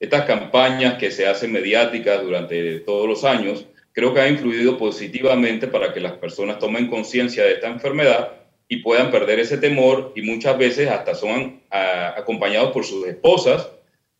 Estas 0.00 0.24
campañas 0.24 0.94
que 0.94 1.10
se 1.10 1.26
hacen 1.26 1.52
mediáticas 1.52 2.22
durante 2.22 2.80
todos 2.80 3.06
los 3.06 3.24
años 3.24 3.66
creo 3.92 4.14
que 4.14 4.22
han 4.22 4.32
influido 4.32 4.78
positivamente 4.78 5.68
para 5.68 5.92
que 5.92 6.00
las 6.00 6.12
personas 6.12 6.58
tomen 6.58 6.88
conciencia 6.88 7.44
de 7.44 7.52
esta 7.52 7.68
enfermedad 7.68 8.43
y 8.74 8.78
puedan 8.78 9.12
perder 9.12 9.38
ese 9.38 9.56
temor 9.56 10.12
y 10.16 10.22
muchas 10.22 10.58
veces 10.58 10.90
hasta 10.90 11.14
son 11.14 11.62
acompañados 11.70 12.72
por 12.72 12.84
sus 12.84 13.06
esposas 13.06 13.70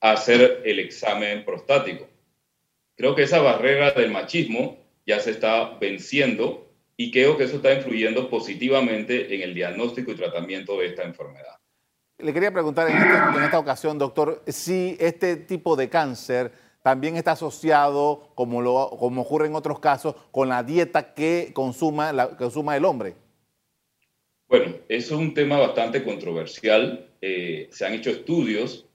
a 0.00 0.12
hacer 0.12 0.62
el 0.64 0.78
examen 0.78 1.44
prostático. 1.44 2.06
Creo 2.96 3.16
que 3.16 3.25
esa 3.25 3.40
barrera 3.40 3.90
del 3.90 4.12
machismo 4.12 4.78
ya 5.04 5.18
se 5.18 5.32
está 5.32 5.76
venciendo 5.80 6.70
y 6.96 7.11
creo 7.11 7.37
que 7.37 7.44
eso 7.44 7.56
está 7.56 7.75
influyendo 7.75 8.30
positivamente 8.30 9.34
en 9.34 9.42
el 9.42 9.54
diagnóstico 9.54 10.12
y 10.12 10.14
tratamiento 10.14 10.78
de 10.78 10.87
esta 10.87 11.02
enfermedad. 11.02 11.56
Le 12.18 12.32
quería 12.32 12.52
preguntar 12.52 12.88
en, 12.88 12.96
este, 12.96 13.44
esta 13.44 13.58
ocasión, 13.58 13.99
doctor, 13.99 14.40
si 14.46 14.96
este 15.00 15.34
tipo 15.34 15.75
de 15.75 15.88
cáncer 15.88 16.52
también 16.82 17.16
está 17.16 17.32
asociado, 17.32 18.28
como, 18.37 18.62
lo, 18.62 18.90
como 19.00 19.23
ocurre 19.23 19.49
en 19.49 19.56
otros 19.56 19.80
casos, 19.80 20.14
con 20.30 20.49
la 20.49 20.62
dieta 20.62 21.12
que 21.12 21.50
consuma, 21.52 22.28
que 22.28 22.37
consuma 22.37 22.76
el 22.76 22.84
hombre. 22.84 23.24
Bueno, 24.49 24.77
eso 24.89 25.15
es 25.15 25.21
un 25.21 25.35
tema 25.35 25.59
bastante 25.59 26.03
controversial. 26.05 27.09
Eh, 27.21 27.69
se 27.71 27.87
han 27.87 27.95
hecho 27.95 28.11
estudios 28.11 28.87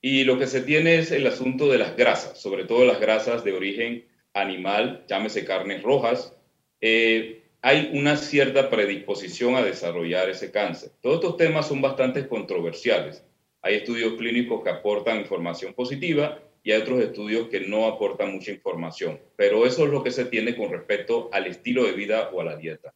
y 0.00 0.24
lo 0.24 0.38
que 0.38 0.46
se 0.46 0.62
tiene 0.62 0.96
es 0.96 1.10
el 1.10 1.26
asunto 1.26 1.70
de 1.70 1.78
las 1.78 1.96
grasas, 1.96 2.40
sobre 2.40 2.64
todo 2.64 2.84
las 2.84 3.00
grasas 3.00 3.44
de 3.44 3.52
origen 3.52 4.04
animal, 4.34 5.04
llámese 5.08 5.44
carnes 5.44 5.82
rojas. 5.82 6.36
Eh, 6.80 7.42
hay 7.60 7.90
una 7.94 8.16
cierta 8.16 8.70
predisposición 8.70 9.54
a 9.54 9.62
desarrollar 9.62 10.28
ese 10.28 10.50
cáncer. 10.50 10.90
Todos 11.00 11.16
estos 11.16 11.36
temas 11.36 11.68
son 11.68 11.80
bastante 11.80 12.26
controversiales. 12.26 13.24
Hay 13.60 13.76
estudios 13.76 14.14
clínicos 14.14 14.64
que 14.64 14.70
aportan 14.70 15.20
información 15.20 15.72
positiva 15.74 16.40
y 16.64 16.72
hay 16.72 16.82
otros 16.82 17.00
estudios 17.00 17.48
que 17.48 17.60
no 17.60 17.86
aportan 17.86 18.32
mucha 18.32 18.50
información. 18.50 19.20
Pero 19.36 19.66
eso 19.66 19.84
es 19.84 19.90
lo 19.90 20.02
que 20.02 20.10
se 20.10 20.24
tiene 20.24 20.56
con 20.56 20.70
respecto 20.70 21.28
al 21.32 21.46
estilo 21.46 21.84
de 21.84 21.92
vida 21.92 22.30
o 22.32 22.40
a 22.40 22.44
la 22.44 22.56
dieta. 22.56 22.92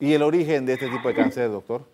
¿Y 0.00 0.12
el 0.12 0.22
origen 0.22 0.64
de 0.64 0.74
este 0.74 0.88
tipo 0.88 1.08
de 1.08 1.14
cáncer, 1.14 1.50
doctor? 1.50 1.84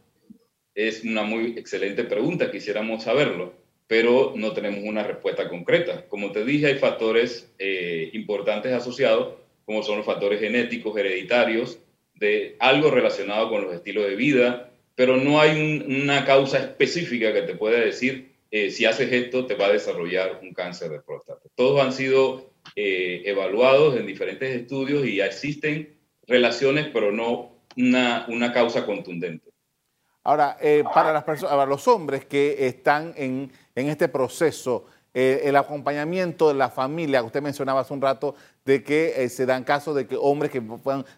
Es 0.74 1.04
una 1.04 1.22
muy 1.22 1.56
excelente 1.56 2.04
pregunta, 2.04 2.50
quisiéramos 2.50 3.04
saberlo, 3.04 3.54
pero 3.86 4.34
no 4.36 4.52
tenemos 4.52 4.80
una 4.84 5.02
respuesta 5.02 5.48
concreta. 5.48 6.06
Como 6.08 6.32
te 6.32 6.44
dije, 6.44 6.66
hay 6.66 6.78
factores 6.78 7.50
eh, 7.58 8.10
importantes 8.12 8.72
asociados, 8.72 9.34
como 9.64 9.82
son 9.82 9.98
los 9.98 10.06
factores 10.06 10.40
genéticos, 10.40 10.96
hereditarios, 10.96 11.78
de 12.14 12.56
algo 12.58 12.90
relacionado 12.90 13.48
con 13.48 13.62
los 13.62 13.74
estilos 13.74 14.06
de 14.06 14.16
vida, 14.16 14.70
pero 14.94 15.16
no 15.16 15.40
hay 15.40 15.84
una 15.86 16.24
causa 16.24 16.58
específica 16.58 17.32
que 17.32 17.42
te 17.42 17.54
pueda 17.54 17.80
decir 17.80 18.34
eh, 18.50 18.70
si 18.70 18.84
haces 18.84 19.10
esto 19.10 19.46
te 19.46 19.56
va 19.56 19.66
a 19.66 19.72
desarrollar 19.72 20.40
un 20.42 20.52
cáncer 20.52 20.90
de 20.90 21.00
próstata. 21.00 21.40
Todos 21.56 21.80
han 21.80 21.92
sido 21.92 22.52
eh, 22.76 23.22
evaluados 23.24 23.96
en 23.96 24.06
diferentes 24.06 24.54
estudios 24.54 25.06
y 25.06 25.20
existen 25.20 25.96
relaciones, 26.26 26.88
pero 26.92 27.10
no 27.10 27.53
una, 27.76 28.26
una 28.28 28.52
causa 28.52 28.84
contundente. 28.84 29.50
Ahora, 30.22 30.56
eh, 30.60 30.82
para 30.94 31.12
las 31.12 31.24
personas, 31.24 31.54
para 31.54 31.66
los 31.66 31.86
hombres 31.86 32.24
que 32.24 32.66
están 32.66 33.12
en, 33.16 33.52
en 33.74 33.88
este 33.88 34.08
proceso, 34.08 34.86
eh, 35.12 35.42
el 35.44 35.54
acompañamiento 35.54 36.48
de 36.48 36.54
la 36.54 36.70
familia, 36.70 37.22
usted 37.22 37.40
mencionaba 37.40 37.80
hace 37.80 37.94
un 37.94 38.00
rato 38.00 38.34
de 38.64 38.82
que 38.82 39.22
eh, 39.22 39.28
se 39.28 39.46
dan 39.46 39.62
casos 39.62 39.94
de 39.94 40.08
que 40.08 40.16
hombres 40.16 40.50
que 40.50 40.62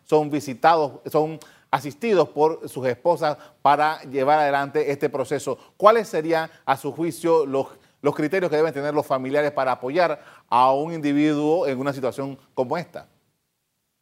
son 0.04 0.28
visitados, 0.28 1.00
son 1.06 1.38
asistidos 1.70 2.28
por 2.28 2.68
sus 2.68 2.86
esposas 2.86 3.38
para 3.62 4.02
llevar 4.02 4.40
adelante 4.40 4.90
este 4.90 5.08
proceso. 5.08 5.56
¿Cuáles 5.76 6.08
serían, 6.08 6.50
a 6.64 6.76
su 6.76 6.92
juicio, 6.92 7.46
los, 7.46 7.68
los 8.02 8.14
criterios 8.14 8.50
que 8.50 8.56
deben 8.56 8.74
tener 8.74 8.92
los 8.92 9.06
familiares 9.06 9.52
para 9.52 9.72
apoyar 9.72 10.20
a 10.48 10.72
un 10.72 10.92
individuo 10.92 11.66
en 11.66 11.78
una 11.78 11.92
situación 11.92 12.38
como 12.52 12.76
esta? 12.76 13.08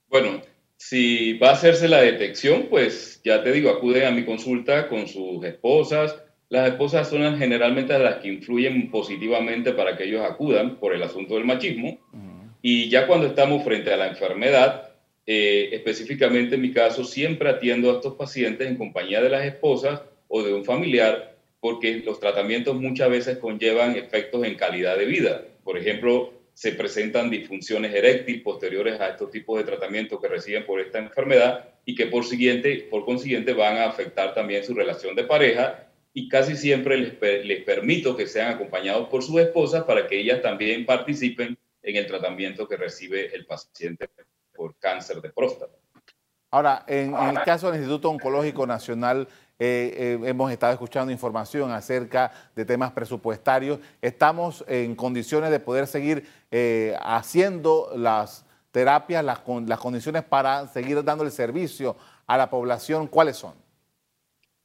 Bueno, 0.08 0.40
si 0.76 1.34
va 1.38 1.50
a 1.50 1.52
hacerse 1.52 1.88
la 1.88 2.00
detección, 2.00 2.66
pues 2.68 3.20
ya 3.24 3.42
te 3.42 3.52
digo, 3.52 3.70
acuden 3.70 4.06
a 4.06 4.10
mi 4.10 4.24
consulta 4.24 4.88
con 4.88 5.06
sus 5.06 5.44
esposas. 5.44 6.20
Las 6.48 6.68
esposas 6.68 7.08
son 7.08 7.38
generalmente 7.38 7.98
las 7.98 8.16
que 8.16 8.28
influyen 8.28 8.90
positivamente 8.90 9.72
para 9.72 9.96
que 9.96 10.04
ellos 10.04 10.22
acudan 10.22 10.76
por 10.76 10.94
el 10.94 11.02
asunto 11.02 11.34
del 11.34 11.44
machismo. 11.44 11.98
Y 12.60 12.88
ya 12.88 13.06
cuando 13.06 13.26
estamos 13.26 13.62
frente 13.64 13.92
a 13.92 13.96
la 13.96 14.08
enfermedad, 14.08 14.90
eh, 15.26 15.70
específicamente 15.72 16.56
en 16.56 16.62
mi 16.62 16.72
caso, 16.72 17.04
siempre 17.04 17.48
atiendo 17.48 17.90
a 17.90 17.94
estos 17.94 18.14
pacientes 18.14 18.68
en 18.68 18.76
compañía 18.76 19.22
de 19.22 19.30
las 19.30 19.44
esposas 19.44 20.02
o 20.28 20.42
de 20.42 20.52
un 20.52 20.64
familiar, 20.64 21.36
porque 21.60 22.02
los 22.04 22.20
tratamientos 22.20 22.78
muchas 22.78 23.08
veces 23.08 23.38
conllevan 23.38 23.96
efectos 23.96 24.44
en 24.44 24.54
calidad 24.54 24.98
de 24.98 25.06
vida. 25.06 25.44
Por 25.62 25.78
ejemplo, 25.78 26.32
se 26.54 26.72
presentan 26.72 27.30
disfunciones 27.30 27.92
eréctiles 27.92 28.42
posteriores 28.42 29.00
a 29.00 29.08
estos 29.08 29.30
tipos 29.30 29.58
de 29.58 29.64
tratamientos 29.64 30.20
que 30.20 30.28
reciben 30.28 30.64
por 30.64 30.80
esta 30.80 30.98
enfermedad 30.98 31.68
y 31.84 31.96
que 31.96 32.06
por, 32.06 32.24
siguiente, 32.24 32.86
por 32.90 33.04
consiguiente 33.04 33.52
van 33.52 33.76
a 33.76 33.86
afectar 33.86 34.34
también 34.34 34.64
su 34.64 34.72
relación 34.72 35.16
de 35.16 35.24
pareja 35.24 35.88
y 36.12 36.28
casi 36.28 36.56
siempre 36.56 36.96
les, 36.96 37.44
les 37.44 37.64
permito 37.64 38.16
que 38.16 38.28
sean 38.28 38.52
acompañados 38.52 39.08
por 39.08 39.24
sus 39.24 39.40
esposas 39.40 39.82
para 39.82 40.06
que 40.06 40.20
ellas 40.20 40.40
también 40.42 40.86
participen 40.86 41.58
en 41.82 41.96
el 41.96 42.06
tratamiento 42.06 42.68
que 42.68 42.76
recibe 42.76 43.34
el 43.34 43.44
paciente 43.46 44.08
por 44.54 44.76
cáncer 44.78 45.20
de 45.20 45.30
próstata. 45.30 45.74
Ahora, 46.52 46.84
en, 46.86 47.12
en 47.14 47.30
el 47.30 47.42
caso 47.42 47.66
del 47.66 47.80
Instituto 47.80 48.10
Oncológico 48.10 48.64
Nacional, 48.64 49.26
eh, 49.56 50.18
eh, 50.24 50.28
hemos 50.28 50.50
estado 50.50 50.72
escuchando 50.72 51.12
información 51.12 51.70
acerca 51.70 52.32
de 52.56 52.64
temas 52.64 52.90
presupuestarios. 52.90 53.78
Estamos 54.02 54.64
en 54.66 54.96
condiciones 54.96 55.50
de 55.50 55.60
poder 55.60 55.86
seguir 55.86 56.26
eh, 56.50 56.96
haciendo 57.00 57.92
las 57.96 58.44
terapias, 58.72 59.24
las, 59.24 59.40
las 59.66 59.78
condiciones 59.78 60.24
para 60.24 60.66
seguir 60.66 61.04
dando 61.04 61.22
el 61.22 61.30
servicio 61.30 61.96
a 62.26 62.36
la 62.36 62.50
población. 62.50 63.06
¿Cuáles 63.06 63.36
son? 63.36 63.54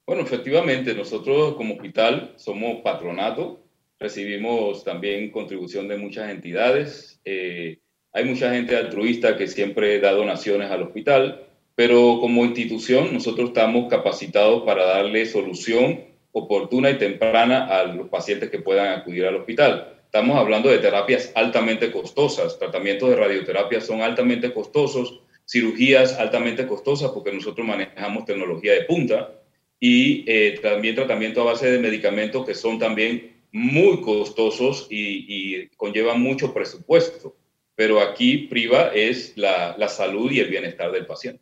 Bueno, 0.07 0.23
efectivamente, 0.23 0.95
nosotros 0.95 1.53
como 1.53 1.75
hospital 1.75 2.33
somos 2.37 2.81
patronato, 2.81 3.59
recibimos 3.99 4.83
también 4.83 5.29
contribución 5.29 5.87
de 5.87 5.97
muchas 5.97 6.31
entidades. 6.31 7.21
hay 7.23 8.25
mucha 8.25 8.51
gente 8.51 8.75
altruista 8.75 9.37
que 9.37 9.45
siempre 9.45 9.99
da 9.99 10.13
donaciones 10.13 10.71
al 10.71 10.81
hospital 10.81 11.48
pero 11.79 12.19
como 12.19 12.43
institución 12.43 13.13
nosotros 13.13 13.51
estamos 13.51 13.89
capacitados 13.89 14.63
para 14.63 14.83
darle 14.83 15.25
solución 15.25 16.01
oportuna 16.33 16.89
y 16.89 16.97
temprana 16.97 17.67
a 17.67 17.85
los 17.85 18.09
pacientes 18.09 18.49
que 18.49 18.59
puedan 18.59 18.99
acudir 18.99 19.25
al 19.25 19.37
hospital. 19.37 19.97
Estamos 20.03 20.35
hablando 20.35 20.67
de 20.67 20.79
terapias 20.79 21.31
altamente 21.35 21.89
costosas, 21.89 22.59
tratamientos 22.59 23.09
de 23.09 23.15
radioterapia 23.15 23.79
son 23.79 24.01
altamente 24.01 24.51
costosos, 24.51 25.21
cirugías 25.47 26.19
altamente 26.19 26.67
costosas 26.67 27.11
porque 27.11 27.31
nosotros 27.31 27.65
manejamos 27.65 28.25
tecnología 28.25 28.73
de 28.73 28.81
punta 28.81 29.39
y 29.79 30.29
eh, 30.29 30.59
también 30.61 30.95
tratamiento 30.95 31.43
a 31.43 31.53
base 31.53 31.71
de 31.71 31.79
medicamentos 31.79 32.45
que 32.45 32.55
son 32.55 32.77
también 32.77 33.37
muy 33.53 34.01
costosos 34.01 34.87
y, 34.89 35.65
conllevan 35.77 36.19
mucho 36.19 36.53
presupuesto. 36.53 37.37
Pero 37.73 38.01
aquí 38.01 38.49
priva 38.49 38.91
es 38.93 39.37
la, 39.37 39.77
la 39.77 39.87
salud 39.87 40.29
y 40.29 40.41
el 40.41 40.49
bienestar 40.49 40.91
del 40.91 41.05
paciente 41.05 41.41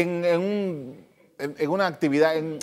en, 0.00 1.68
una 1.68 1.86
actividad, 1.86 2.36
en 2.36 2.58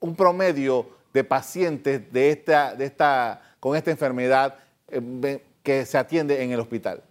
un 0.00 0.16
promedio 0.16 0.88
de 1.12 1.24
pacientes 1.24 2.12
de 2.12 2.30
esta, 2.30 2.74
de 2.74 2.84
esta, 2.86 3.40
con 3.60 3.76
esta 3.76 3.90
enfermedad 3.90 4.56
eh, 4.88 5.40
que 5.62 5.84
se 5.86 5.98
atiende 5.98 6.42
en 6.42 6.52
el 6.52 6.60
hospital? 6.60 7.02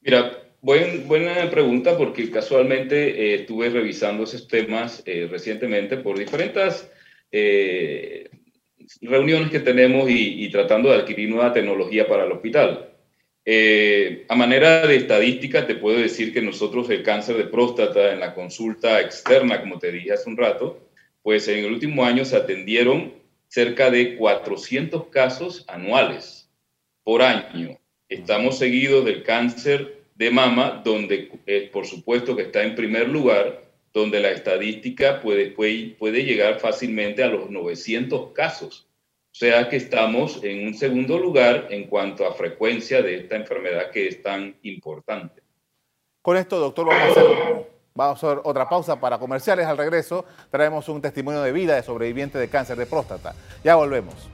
Mira, 0.00 0.32
buena 0.62 1.50
pregunta 1.50 1.96
porque 1.96 2.30
casualmente 2.30 2.96
eh, 2.96 3.34
estuve 3.34 3.68
revisando 3.68 4.24
esos 4.24 4.48
temas 4.48 5.02
eh, 5.06 5.28
recientemente 5.30 5.96
por 5.98 6.18
diferentes 6.18 6.90
eh, 7.30 8.30
reuniones 9.00 9.50
que 9.50 9.60
tenemos 9.60 10.08
y, 10.08 10.48
tratando 10.50 10.90
de 10.90 10.96
adquirir 10.96 11.28
nueva 11.28 11.52
tecnología 11.52 12.06
para 12.06 12.24
el 12.24 12.32
hospital. 12.32 12.91
Eh, 13.44 14.24
a 14.28 14.36
manera 14.36 14.86
de 14.86 14.96
estadística, 14.96 15.66
te 15.66 15.74
puedo 15.74 15.98
decir 15.98 16.32
que 16.32 16.42
nosotros 16.42 16.88
el 16.90 17.02
cáncer 17.02 17.36
de 17.36 17.44
próstata 17.44 18.12
en 18.12 18.20
la 18.20 18.34
consulta 18.34 19.00
externa, 19.00 19.60
como 19.60 19.78
te 19.78 19.90
dije 19.90 20.12
hace 20.12 20.30
un 20.30 20.36
rato, 20.36 20.88
pues 21.22 21.48
en 21.48 21.64
el 21.64 21.72
último 21.72 22.04
año 22.04 22.24
se 22.24 22.36
atendieron 22.36 23.14
cerca 23.48 23.90
de 23.90 24.16
400 24.16 25.08
casos 25.08 25.64
anuales 25.68 26.48
por 27.02 27.22
año. 27.22 27.78
Estamos 28.08 28.58
seguidos 28.58 29.04
del 29.04 29.24
cáncer 29.24 30.02
de 30.14 30.30
mama, 30.30 30.80
donde 30.84 31.30
eh, 31.46 31.68
por 31.72 31.86
supuesto 31.86 32.36
que 32.36 32.42
está 32.42 32.62
en 32.62 32.74
primer 32.76 33.08
lugar, 33.08 33.64
donde 33.92 34.20
la 34.20 34.30
estadística 34.30 35.20
puede, 35.20 35.50
puede, 35.50 35.96
puede 35.98 36.24
llegar 36.24 36.60
fácilmente 36.60 37.22
a 37.22 37.28
los 37.28 37.50
900 37.50 38.32
casos. 38.32 38.86
O 39.32 39.34
sea 39.34 39.66
que 39.66 39.76
estamos 39.76 40.44
en 40.44 40.66
un 40.66 40.74
segundo 40.74 41.18
lugar 41.18 41.68
en 41.70 41.88
cuanto 41.88 42.26
a 42.26 42.34
frecuencia 42.34 43.00
de 43.00 43.16
esta 43.16 43.36
enfermedad 43.36 43.90
que 43.90 44.06
es 44.06 44.22
tan 44.22 44.54
importante. 44.62 45.42
Con 46.20 46.36
esto, 46.36 46.58
doctor, 46.58 46.86
vamos 46.86 47.02
a 47.02 47.10
hacer, 47.10 47.70
vamos 47.94 48.22
a 48.22 48.26
hacer 48.26 48.40
otra 48.44 48.68
pausa 48.68 49.00
para 49.00 49.18
comerciales. 49.18 49.66
Al 49.66 49.78
regreso 49.78 50.26
traemos 50.50 50.86
un 50.90 51.00
testimonio 51.00 51.40
de 51.40 51.50
vida 51.50 51.76
de 51.76 51.82
sobreviviente 51.82 52.38
de 52.38 52.48
cáncer 52.48 52.76
de 52.76 52.84
próstata. 52.84 53.34
Ya 53.64 53.74
volvemos. 53.74 54.28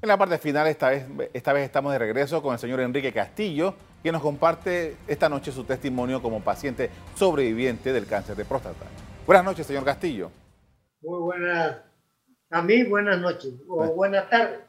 En 0.00 0.08
la 0.08 0.16
parte 0.16 0.38
final, 0.38 0.68
esta 0.68 0.90
vez, 0.90 1.06
esta 1.32 1.52
vez 1.52 1.64
estamos 1.64 1.92
de 1.92 1.98
regreso 1.98 2.40
con 2.40 2.52
el 2.52 2.58
señor 2.60 2.78
Enrique 2.78 3.12
Castillo, 3.12 3.74
quien 4.00 4.12
nos 4.12 4.22
comparte 4.22 4.96
esta 5.08 5.28
noche 5.28 5.50
su 5.50 5.64
testimonio 5.64 6.22
como 6.22 6.40
paciente 6.40 6.88
sobreviviente 7.16 7.92
del 7.92 8.06
cáncer 8.06 8.36
de 8.36 8.44
próstata. 8.44 8.86
Buenas 9.26 9.44
noches, 9.44 9.66
señor 9.66 9.84
Castillo. 9.84 10.30
Muy 11.02 11.18
buenas, 11.18 11.78
a 12.48 12.62
mí 12.62 12.84
buenas 12.84 13.18
noches 13.18 13.54
o 13.68 13.92
buenas 13.92 14.30
tardes. 14.30 14.60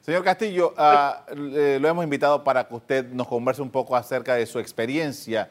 Señor 0.00 0.24
Castillo, 0.24 0.74
ah, 0.78 1.26
lo 1.36 1.88
hemos 1.88 2.02
invitado 2.02 2.42
para 2.42 2.66
que 2.66 2.74
usted 2.74 3.06
nos 3.12 3.28
converse 3.28 3.62
un 3.62 3.70
poco 3.70 3.94
acerca 3.94 4.34
de 4.34 4.46
su 4.46 4.58
experiencia 4.58 5.48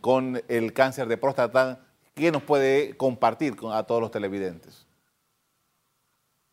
con 0.00 0.42
el 0.48 0.72
cáncer 0.72 1.06
de 1.06 1.18
próstata. 1.18 1.78
¿Qué 2.14 2.32
nos 2.32 2.42
puede 2.42 2.96
compartir 2.96 3.54
con, 3.54 3.72
a 3.72 3.84
todos 3.84 4.00
los 4.00 4.10
televidentes? 4.10 4.86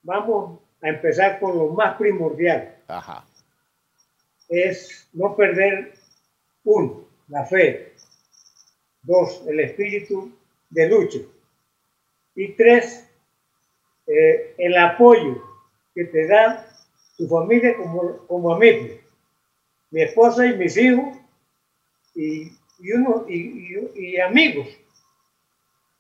Vamos 0.04 0.60
a 0.84 0.90
empezar 0.90 1.40
con 1.40 1.58
lo 1.58 1.70
más 1.70 1.96
primordial. 1.98 2.76
Ajá. 2.88 3.26
Es 4.50 5.08
no 5.14 5.36
perder, 5.36 5.94
uno, 6.66 7.06
la 7.30 7.46
fe. 7.46 7.94
Dos, 9.02 9.44
el 9.48 9.62
espíritu 9.62 10.32
de 10.70 10.90
lucha. 10.90 11.20
Y 12.36 12.50
tres, 12.54 13.10
eh, 14.08 14.56
el 14.58 14.78
apoyo 14.78 15.42
que 15.96 16.04
te 16.06 16.28
da 16.28 16.68
tu 17.18 17.28
familia 17.28 17.76
como, 17.78 18.18
como 18.28 18.54
amigo. 18.54 18.96
Mi 19.90 20.02
esposa 20.02 20.46
y 20.46 20.58
mis 20.58 20.76
hijos 20.76 21.18
y, 22.14 22.52
y, 22.80 22.92
uno, 22.94 23.26
y, 23.30 23.90
y 23.96 24.20
amigos 24.20 24.68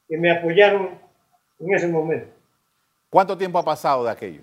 que 0.09 0.17
me 0.17 0.31
apoyaron 0.31 0.99
en 1.59 1.73
ese 1.73 1.87
momento. 1.87 2.27
¿Cuánto 3.09 3.37
tiempo 3.37 3.59
ha 3.59 3.63
pasado 3.63 4.03
de 4.03 4.11
aquello? 4.11 4.41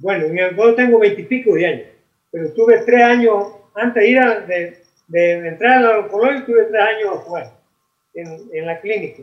Bueno, 0.00 0.26
yo 0.34 0.74
tengo 0.74 0.98
veintipico 0.98 1.54
de 1.54 1.66
años, 1.66 1.88
pero 2.32 2.46
estuve 2.46 2.82
tres 2.84 3.02
años, 3.02 3.48
antes 3.74 4.02
de 4.02 4.08
ir 4.08 4.18
a, 4.18 4.40
de, 4.40 4.82
de, 5.08 5.48
entrar 5.48 5.84
al 5.84 6.04
oncológico, 6.04 6.38
estuve 6.38 6.64
tres 6.64 6.82
años 6.82 7.18
afuera, 7.18 7.52
en, 8.14 8.48
en 8.52 8.66
la 8.66 8.80
clínica. 8.80 9.22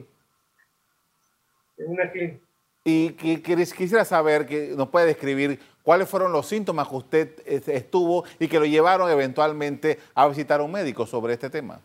En 1.78 1.90
una 1.90 2.12
clínica. 2.12 2.46
Y 2.84 3.10
quisiera 3.10 4.06
saber, 4.06 4.46
que 4.46 4.74
nos 4.78 4.90
puede 4.90 5.08
describir 5.08 5.60
cuáles 5.82 6.08
fueron 6.08 6.32
los 6.32 6.48
síntomas 6.48 6.88
que 6.88 6.96
usted 6.96 7.30
este, 7.46 7.76
estuvo 7.76 8.24
y 8.40 8.48
que 8.48 8.60
lo 8.60 8.66
llevaron 8.66 9.10
eventualmente 9.10 9.98
a 10.14 10.28
visitar 10.28 10.60
a 10.60 10.64
un 10.64 10.72
médico 10.72 11.06
sobre 11.06 11.34
este 11.34 11.50
tema. 11.50 11.82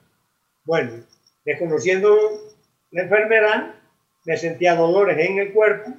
Bueno, 0.64 1.02
desconociendo 1.44 2.16
la 2.90 3.02
enfermedad, 3.02 3.74
me 4.26 4.36
sentía 4.36 4.76
dolores 4.76 5.18
en 5.18 5.38
el 5.38 5.52
cuerpo, 5.52 5.92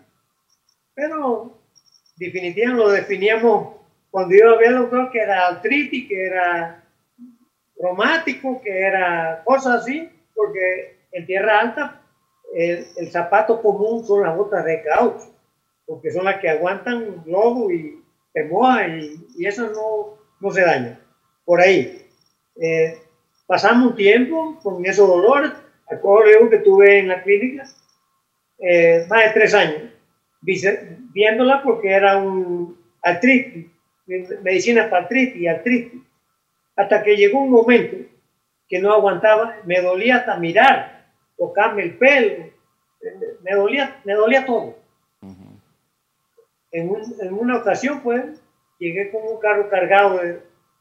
pero 0.94 1.63
definitivamente 2.16 2.84
lo 2.84 2.90
definíamos 2.92 3.76
cuando 4.12 4.36
yo 4.36 4.54
había 4.54 4.72
doctor 4.72 5.12
que 5.12 5.20
era 5.20 5.48
artritis, 5.48 6.08
que 6.08 6.26
era 6.28 6.84
romático, 7.80 8.62
que 8.62 8.82
era 8.82 9.42
cosas 9.44 9.82
así, 9.82 10.10
porque 10.36 11.00
en 11.12 11.26
tierra 11.26 11.60
alta 11.62 12.02
el, 12.54 13.12
zapato 13.12 13.62
común 13.62 14.06
son 14.06 14.22
las 14.22 14.38
botas 14.38 14.64
de 14.66 14.84
caucho, 14.84 15.34
porque 15.88 16.12
son 16.12 16.26
las 16.26 16.40
que 16.40 16.50
aguantan 16.50 17.24
lodo 17.26 17.72
y 17.72 18.04
te 18.34 18.48
y, 18.48 19.26
y 19.38 19.46
eso 19.46 19.70
no, 19.72 20.18
no 20.40 20.52
se 20.52 20.62
daña. 20.62 21.00
Por 21.46 21.62
ahí. 21.62 22.08
Eh, 22.62 23.00
pasamos 23.48 23.92
un 23.92 23.96
tiempo 23.96 24.60
con 24.62 24.86
esos 24.86 25.08
dolores, 25.08 25.52
acuerdo 25.90 26.50
que 26.50 26.60
tuve 26.60 27.00
en 27.00 27.08
la 27.08 27.24
clínica, 27.24 27.68
eh, 28.60 29.06
más 29.10 29.26
de 29.26 29.30
tres 29.32 29.54
años 29.54 29.83
viéndola 30.44 31.62
porque 31.64 31.90
era 31.90 32.18
un 32.18 32.78
artritis, 33.02 33.68
medicina 34.42 34.90
para 34.90 35.04
artritis 35.04 35.42
y 35.42 35.48
artritis. 35.48 36.02
Hasta 36.76 37.04
que 37.04 37.16
llegó 37.16 37.42
un 37.42 37.52
momento 37.52 37.98
que 38.68 38.80
no 38.80 38.92
aguantaba, 38.92 39.58
me 39.66 39.82
dolía 39.82 40.18
hasta 40.18 40.38
mirar, 40.38 41.06
tocarme 41.38 41.84
el 41.84 41.98
pelo, 41.98 42.46
me 43.44 43.56
dolía, 43.56 44.00
me 44.04 44.14
dolía 44.14 44.46
todo. 44.46 44.78
en, 46.72 46.96
en, 47.22 47.34
una 47.34 47.58
ocasión, 47.58 48.02
pues, 48.02 48.42
llegué 48.80 49.12
con 49.12 49.22
un 49.24 49.40
carro 49.40 49.70
cargado 49.70 50.20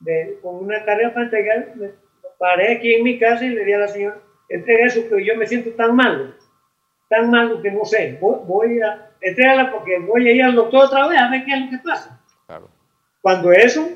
de, 0.00 0.38
con 0.40 0.56
una 0.56 0.84
carga 0.84 1.12
para 1.12 1.24
entregar, 1.26 1.76
me 1.76 1.90
paré 2.38 2.76
aquí 2.76 2.94
en 2.94 3.04
mi 3.04 3.18
casa 3.18 3.44
y 3.44 3.50
le 3.50 3.64
di 3.64 3.72
a 3.72 3.78
la 3.78 3.88
señora, 3.88 4.18
entrega 4.48 4.86
eso 4.86 5.08
que 5.08 5.24
yo 5.24 5.36
me 5.36 5.46
siento 5.46 5.70
tan 5.70 5.94
malo, 5.94 6.34
tan 7.12 7.30
malo 7.30 7.60
que 7.60 7.70
no 7.70 7.84
sé, 7.84 8.18
voy 8.20 8.80
a 8.80 9.10
entrégala 9.20 9.70
porque 9.70 9.98
voy 9.98 10.26
a 10.26 10.32
ir 10.32 10.42
al 10.42 10.54
doctor 10.54 10.86
otra 10.86 11.08
vez 11.08 11.20
a 11.20 11.30
ver 11.30 11.44
qué 11.44 11.52
es 11.52 11.60
lo 11.60 11.70
que 11.70 11.78
pasa. 11.78 12.18
Cuando 13.20 13.52
eso, 13.52 13.86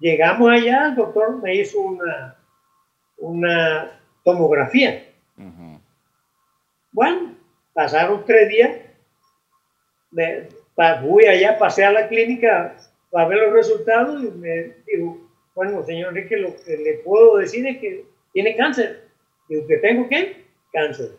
llegamos 0.00 0.50
allá, 0.50 0.88
el 0.88 0.96
doctor 0.96 1.40
me 1.40 1.54
hizo 1.54 1.78
una, 1.80 2.36
una 3.18 4.00
tomografía. 4.24 5.04
Bueno, 6.90 7.34
pasaron 7.72 8.24
tres 8.26 8.48
días, 8.48 8.76
me, 10.10 10.48
fui 11.02 11.24
allá, 11.26 11.58
pasé 11.58 11.84
a 11.84 11.92
la 11.92 12.08
clínica 12.08 12.76
para 13.10 13.28
ver 13.28 13.38
los 13.38 13.52
resultados 13.52 14.22
y 14.24 14.30
me 14.38 14.74
dijo, 14.86 15.18
bueno, 15.54 15.84
señor 15.84 16.08
Enrique, 16.08 16.36
lo 16.36 16.54
que 16.64 16.76
le 16.76 16.94
puedo 17.04 17.36
decir 17.36 17.64
es 17.66 17.78
que 17.78 18.04
tiene 18.32 18.56
cáncer. 18.56 19.04
¿Y 19.48 19.58
usted 19.58 19.80
tengo 19.80 20.08
qué? 20.08 20.44
Cáncer. 20.72 21.12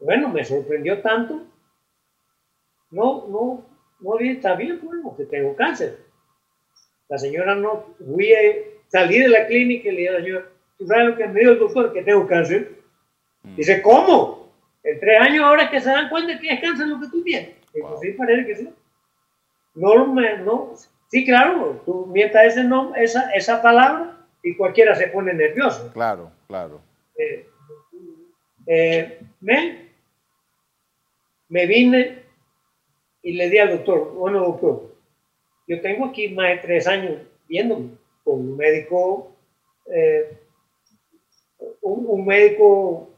Bueno, 0.00 0.28
me 0.28 0.44
sorprendió 0.44 1.00
tanto 1.00 1.48
no, 2.90 3.26
no, 3.28 3.66
no 4.00 4.18
está 4.18 4.54
bien, 4.54 4.80
bueno, 4.82 5.14
que 5.16 5.24
tengo 5.24 5.54
cáncer. 5.54 5.98
La 7.08 7.18
señora 7.18 7.54
no, 7.54 7.94
fui 7.98 8.32
a 8.32 8.38
salir 8.88 9.24
de 9.24 9.28
la 9.28 9.46
clínica 9.46 9.88
y 9.88 9.92
le 9.92 9.98
dije 9.98 10.08
a 10.08 10.12
la 10.12 10.20
señora, 10.20 10.46
¿tú 10.78 10.86
sabes 10.86 11.06
lo 11.08 11.16
que 11.16 11.26
me 11.26 11.40
dijo 11.40 11.52
el 11.52 11.58
doctor? 11.58 11.92
Que 11.92 12.02
tengo 12.02 12.26
cáncer. 12.26 12.72
Mm. 13.42 13.56
Dice, 13.56 13.82
¿cómo? 13.82 14.52
En 14.82 14.98
tres 15.00 15.20
años 15.20 15.44
ahora 15.44 15.70
que 15.70 15.80
se 15.80 15.90
dan 15.90 16.08
cuenta 16.08 16.38
que 16.38 16.48
es 16.48 16.60
cáncer 16.60 16.86
lo 16.86 17.00
que 17.00 17.08
tú 17.08 17.22
tienes. 17.22 17.56
Wow. 17.78 18.00
sí, 18.00 18.12
parece 18.12 18.46
que 18.46 18.56
sí. 18.56 18.68
No, 19.74 20.06
no, 20.06 20.72
sí, 21.08 21.24
claro, 21.24 21.82
tú 21.84 22.06
mientras 22.06 22.46
ese 22.46 22.64
nombre, 22.64 23.04
esa, 23.04 23.30
esa 23.30 23.62
palabra 23.62 24.26
y 24.42 24.56
cualquiera 24.56 24.94
se 24.94 25.08
pone 25.08 25.32
nervioso. 25.32 25.92
Claro, 25.92 26.32
claro. 26.48 26.80
Eh, 27.16 27.46
eh, 28.66 29.20
me, 29.40 29.87
me 31.48 31.66
vine 31.66 32.22
y 33.22 33.32
le 33.32 33.48
di 33.50 33.58
al 33.58 33.70
doctor, 33.70 34.12
bueno 34.14 34.40
doctor, 34.40 34.94
yo 35.66 35.80
tengo 35.80 36.06
aquí 36.06 36.28
más 36.28 36.48
de 36.48 36.58
tres 36.58 36.86
años 36.86 37.20
viéndome 37.48 37.90
con 38.24 38.40
un 38.40 38.56
médico, 38.56 39.36
eh, 39.92 40.38
un, 41.80 42.26
médico 42.26 43.10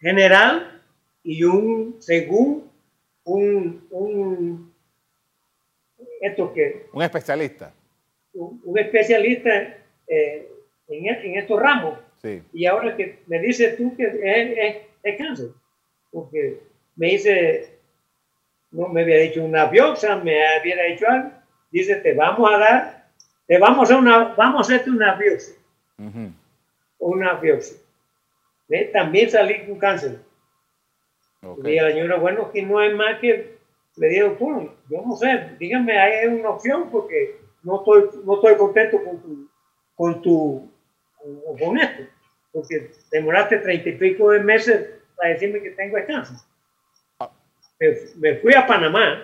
general 0.00 0.82
y 1.22 1.44
un, 1.44 1.96
según, 2.00 2.70
un, 3.24 3.86
un 3.90 4.74
esto 6.20 6.52
que... 6.52 6.86
Un 6.92 7.02
especialista. 7.02 7.74
Un, 8.32 8.78
especialista 8.78 9.76
eh, 10.06 10.48
en, 10.88 11.06
en, 11.06 11.38
estos 11.38 11.60
ramos. 11.60 11.98
Sí. 12.22 12.42
Y 12.52 12.66
ahora 12.66 12.96
que 12.96 13.18
me 13.26 13.38
dices 13.40 13.76
tú 13.76 13.94
que 13.96 14.04
es, 14.04 14.86
es 15.02 15.18
cáncer, 15.18 15.50
porque 16.10 16.60
me 16.96 17.08
dice 17.08 17.76
no 18.70 18.88
me 18.88 19.02
había 19.02 19.18
dicho 19.18 19.42
una 19.42 19.66
biopsia, 19.66 20.16
me 20.16 20.46
había 20.46 20.82
dicho 20.84 21.08
algo. 21.08 21.30
Dice, 21.70 21.96
te 21.96 22.14
vamos 22.14 22.50
a 22.52 22.58
dar, 22.58 23.08
te 23.46 23.58
vamos 23.58 23.90
a 23.90 23.96
una, 23.96 24.34
vamos 24.34 24.58
a 24.58 24.74
hacerte 24.74 24.90
una 24.90 25.14
biopsia. 25.14 25.56
Una 26.98 27.34
biopsia. 27.34 27.78
también 28.92 29.30
salí 29.30 29.66
con 29.66 29.78
cáncer. 29.78 30.18
Y 31.64 31.76
la 31.76 31.90
señora, 31.90 32.16
bueno, 32.16 32.50
que 32.50 32.62
no 32.62 32.78
hay 32.78 32.94
más 32.94 33.18
que 33.20 33.56
le 33.96 34.08
dije, 34.08 34.22
doctor, 34.22 34.74
yo 34.90 35.02
no 35.06 35.16
sé, 35.16 35.56
dígame, 35.58 35.98
hay 35.98 36.26
una 36.26 36.50
opción 36.50 36.90
porque 36.90 37.40
no 37.62 37.78
estoy, 37.78 38.22
no 38.24 38.34
estoy 38.34 38.56
contento 38.56 39.02
con 39.02 39.22
tu, 39.22 39.50
con 39.94 40.22
tu, 40.22 40.70
con 41.58 41.78
esto, 41.78 42.02
porque 42.52 42.90
demoraste 43.10 43.56
treinta 43.58 43.88
y 43.88 43.92
pico 43.92 44.32
de 44.32 44.40
meses 44.40 44.90
para 45.16 45.30
decirme 45.30 45.62
que 45.62 45.70
tengo 45.70 45.96
cáncer. 46.06 46.36
Ah. 47.80 47.84
Me, 48.16 48.36
fui 48.36 48.54
a 48.54 48.66
Panamá, 48.66 49.22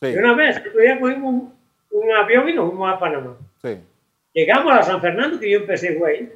y 0.00 0.16
una 0.16 0.34
vez, 0.34 0.58
otro 0.58 0.80
día 0.80 0.98
cogimos 0.98 1.52
un, 1.90 2.12
avión 2.12 2.48
y 2.48 2.54
nos 2.54 2.68
fuimos 2.68 2.92
a 2.92 2.98
Panamá. 2.98 3.36
Llegamos 4.32 4.72
a 4.72 4.82
San 4.82 5.00
Fernando, 5.00 5.38
que 5.38 5.50
yo 5.50 5.58
empecé, 5.58 5.94
güey, 5.94 6.30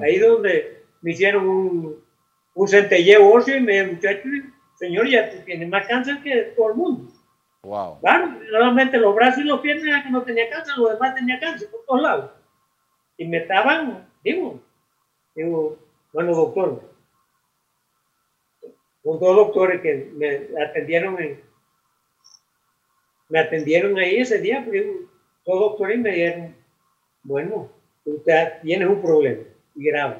ahí 0.00 0.18
donde 0.18 0.84
me 1.00 1.12
hicieron 1.12 1.48
un, 1.48 2.04
un 2.54 2.68
centelleo 2.68 3.28
óseo 3.28 3.56
y 3.56 3.60
me 3.60 3.72
dijeron, 3.72 3.94
muchacho, 3.94 4.28
señor, 4.76 5.08
ya 5.08 5.30
tú 5.30 5.38
tienes 5.44 5.68
más 5.68 5.86
cáncer 5.86 6.22
que 6.22 6.52
todo 6.56 6.70
el 6.70 6.76
mundo. 6.76 7.12
Wow. 7.62 8.00
Claro, 8.00 8.38
solamente 8.50 8.98
los 8.98 9.14
brazos 9.14 9.44
y 9.44 9.46
los 9.46 9.60
pies 9.60 9.82
que 9.82 10.10
no 10.10 10.22
tenía 10.22 10.50
cáncer, 10.50 10.74
los 10.76 10.92
demás 10.92 11.14
tenía 11.14 11.38
cáncer 11.40 11.68
por 11.70 11.84
todos 11.86 12.02
lados. 12.02 12.30
Y 13.16 13.26
me 13.26 13.38
estaban, 13.38 14.08
digo, 14.24 14.60
digo, 15.34 15.78
bueno, 16.12 16.34
doctor, 16.34 16.91
con 19.02 19.18
dos 19.18 19.36
doctores 19.36 19.80
que 19.80 20.10
me 20.14 20.48
atendieron 20.62 21.16
me 23.28 23.38
atendieron 23.38 23.98
ahí 23.98 24.16
ese 24.16 24.38
día, 24.38 24.62
pero 24.68 24.92
dos 25.46 25.60
doctores 25.60 25.98
me 25.98 26.10
dijeron, 26.10 26.54
bueno, 27.22 27.70
usted 28.04 28.60
tiene 28.62 28.86
un 28.86 29.00
problema 29.00 29.42
y 29.74 29.84
grave. 29.86 30.18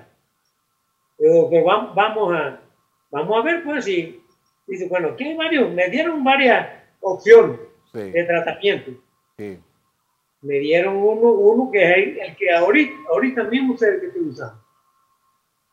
Digo, 1.19 1.51
vamos 1.95 2.35
a, 2.35 2.61
vamos 3.11 3.39
a 3.39 3.43
ver, 3.45 3.63
pues, 3.65 3.85
si, 3.85 4.23
dice, 4.67 4.89
bueno, 4.89 5.09
aquí 5.09 5.25
hay 5.25 5.37
varios, 5.37 5.71
me 5.73 5.89
dieron 5.91 6.25
varias 6.25 6.69
opciones 7.01 7.61
de 7.93 8.25
tratamiento. 8.25 8.93
Me 9.37 10.59
dieron 10.59 10.97
uno, 10.97 11.33
uno 11.33 11.71
que 11.71 11.83
es 11.83 12.19
el, 12.19 12.37
que 12.37 12.51
ahorita, 12.51 12.95
ahorita 13.11 13.45
mismo 13.45 13.75
es 13.75 13.83
el 13.83 14.01
que 14.01 14.07
estoy 14.07 14.23
usando. 14.23 14.61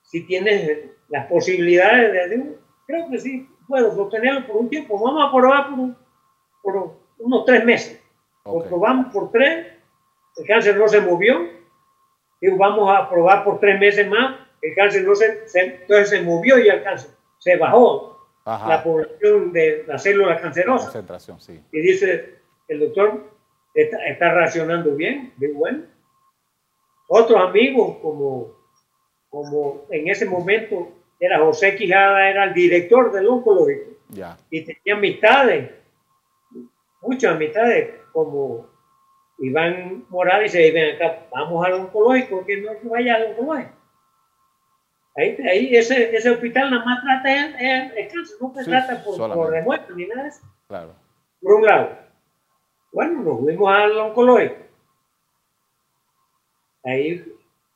Si 0.04 0.26
tienes 0.26 0.90
las 1.08 1.26
posibilidades 1.28 2.30
de, 2.30 2.60
creo 2.90 3.08
que 3.08 3.20
sí, 3.20 3.48
puedo 3.68 3.96
sostenerlo 3.96 4.48
por 4.48 4.58
un 4.58 4.70
tiempo. 4.70 5.00
Vamos 5.00 5.24
a 5.24 5.32
probar 5.32 5.70
por, 5.70 5.96
por 6.64 6.96
unos 7.20 7.46
tres 7.46 7.64
meses. 7.64 8.02
Lo 8.44 8.64
probamos 8.64 9.14
por 9.14 9.32
tres, 9.32 9.68
el 10.38 10.48
cáncer 10.48 10.76
no 10.76 10.88
se 10.88 11.00
movió. 11.00 11.52
y 12.42 12.50
vamos 12.50 12.90
a 12.90 13.08
probar 13.08 13.44
por 13.44 13.60
tres 13.60 13.80
meses 13.80 14.10
más, 14.10 14.40
el 14.64 14.74
cáncer 14.74 15.04
no 15.04 15.14
se, 15.14 15.46
entonces 15.54 16.10
se 16.10 16.22
movió 16.24 16.58
y 16.58 16.68
el 16.68 16.82
cáncer 16.82 17.12
se 17.38 17.58
bajó 17.58 18.28
la 18.44 18.84
población 18.84 19.54
de 19.54 19.84
las 19.86 20.02
células 20.02 20.42
cancerosas. 20.42 20.90
Concentración, 20.90 21.40
sí. 21.40 21.62
Y 21.72 21.82
dice 21.82 22.40
el 22.68 22.80
doctor, 22.80 23.30
está, 23.76 24.04
está 24.08 24.34
reaccionando 24.34 24.96
bien, 24.96 25.32
bien 25.38 25.54
bueno. 25.54 25.84
Otros 27.08 27.40
amigos, 27.40 27.98
como, 28.02 28.56
como 29.30 29.86
en 29.92 30.08
ese 30.08 30.26
momento 30.26 30.99
era 31.20 31.40
José 31.40 31.76
Quijada, 31.76 32.30
era 32.30 32.46
el 32.46 32.54
director 32.54 33.12
del 33.12 33.28
oncológico. 33.28 33.92
Ya. 34.10 34.38
Y 34.50 34.62
tenía 34.62 34.96
amistades, 34.96 35.70
muchas 37.02 37.36
amistades, 37.36 37.94
como 38.12 38.68
Iván 39.40 40.06
Morales, 40.10 40.56
y 40.56 40.72
ven 40.72 40.96
acá, 40.96 41.26
vamos 41.32 41.66
al 41.66 41.74
oncológico, 41.74 42.46
que 42.46 42.62
no 42.62 42.72
se 42.82 42.88
vaya 42.88 43.16
al 43.16 43.32
oncológico. 43.32 43.72
Ahí, 45.16 45.76
ese, 45.76 46.16
ese 46.16 46.30
hospital 46.30 46.72
nada 46.72 46.86
más 46.86 47.02
trata 47.04 47.58
el, 47.60 47.98
el, 47.98 48.08
cáncer, 48.08 48.38
no 48.40 48.54
se 48.54 48.64
trata 48.64 49.04
por, 49.04 49.34
por 49.34 49.52
remuerto 49.52 49.94
ni 49.94 50.06
nada 50.06 50.24
de 50.24 50.30
eso. 50.30 50.42
Claro. 50.68 50.94
Por 51.42 51.54
un 51.56 51.66
lado. 51.66 51.98
Bueno, 52.94 53.22
nos 53.24 53.40
fuimos 53.40 53.70
al 53.70 53.98
oncológico. 53.98 54.56
Ahí 56.86 57.26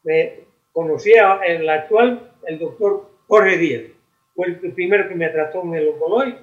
me 0.04 0.46
conocí 0.72 1.12
el 1.46 1.70
actual, 1.70 2.32
el 2.48 2.60
doctor 2.60 3.13
Jorge 3.28 3.58
Díaz. 3.58 3.84
Fue 4.36 4.48
el 4.48 4.74
primero 4.74 5.08
que 5.08 5.16
me 5.16 5.30
trató 5.30 5.62
en 5.64 5.76
el 5.76 5.90
oncológico. 5.90 6.40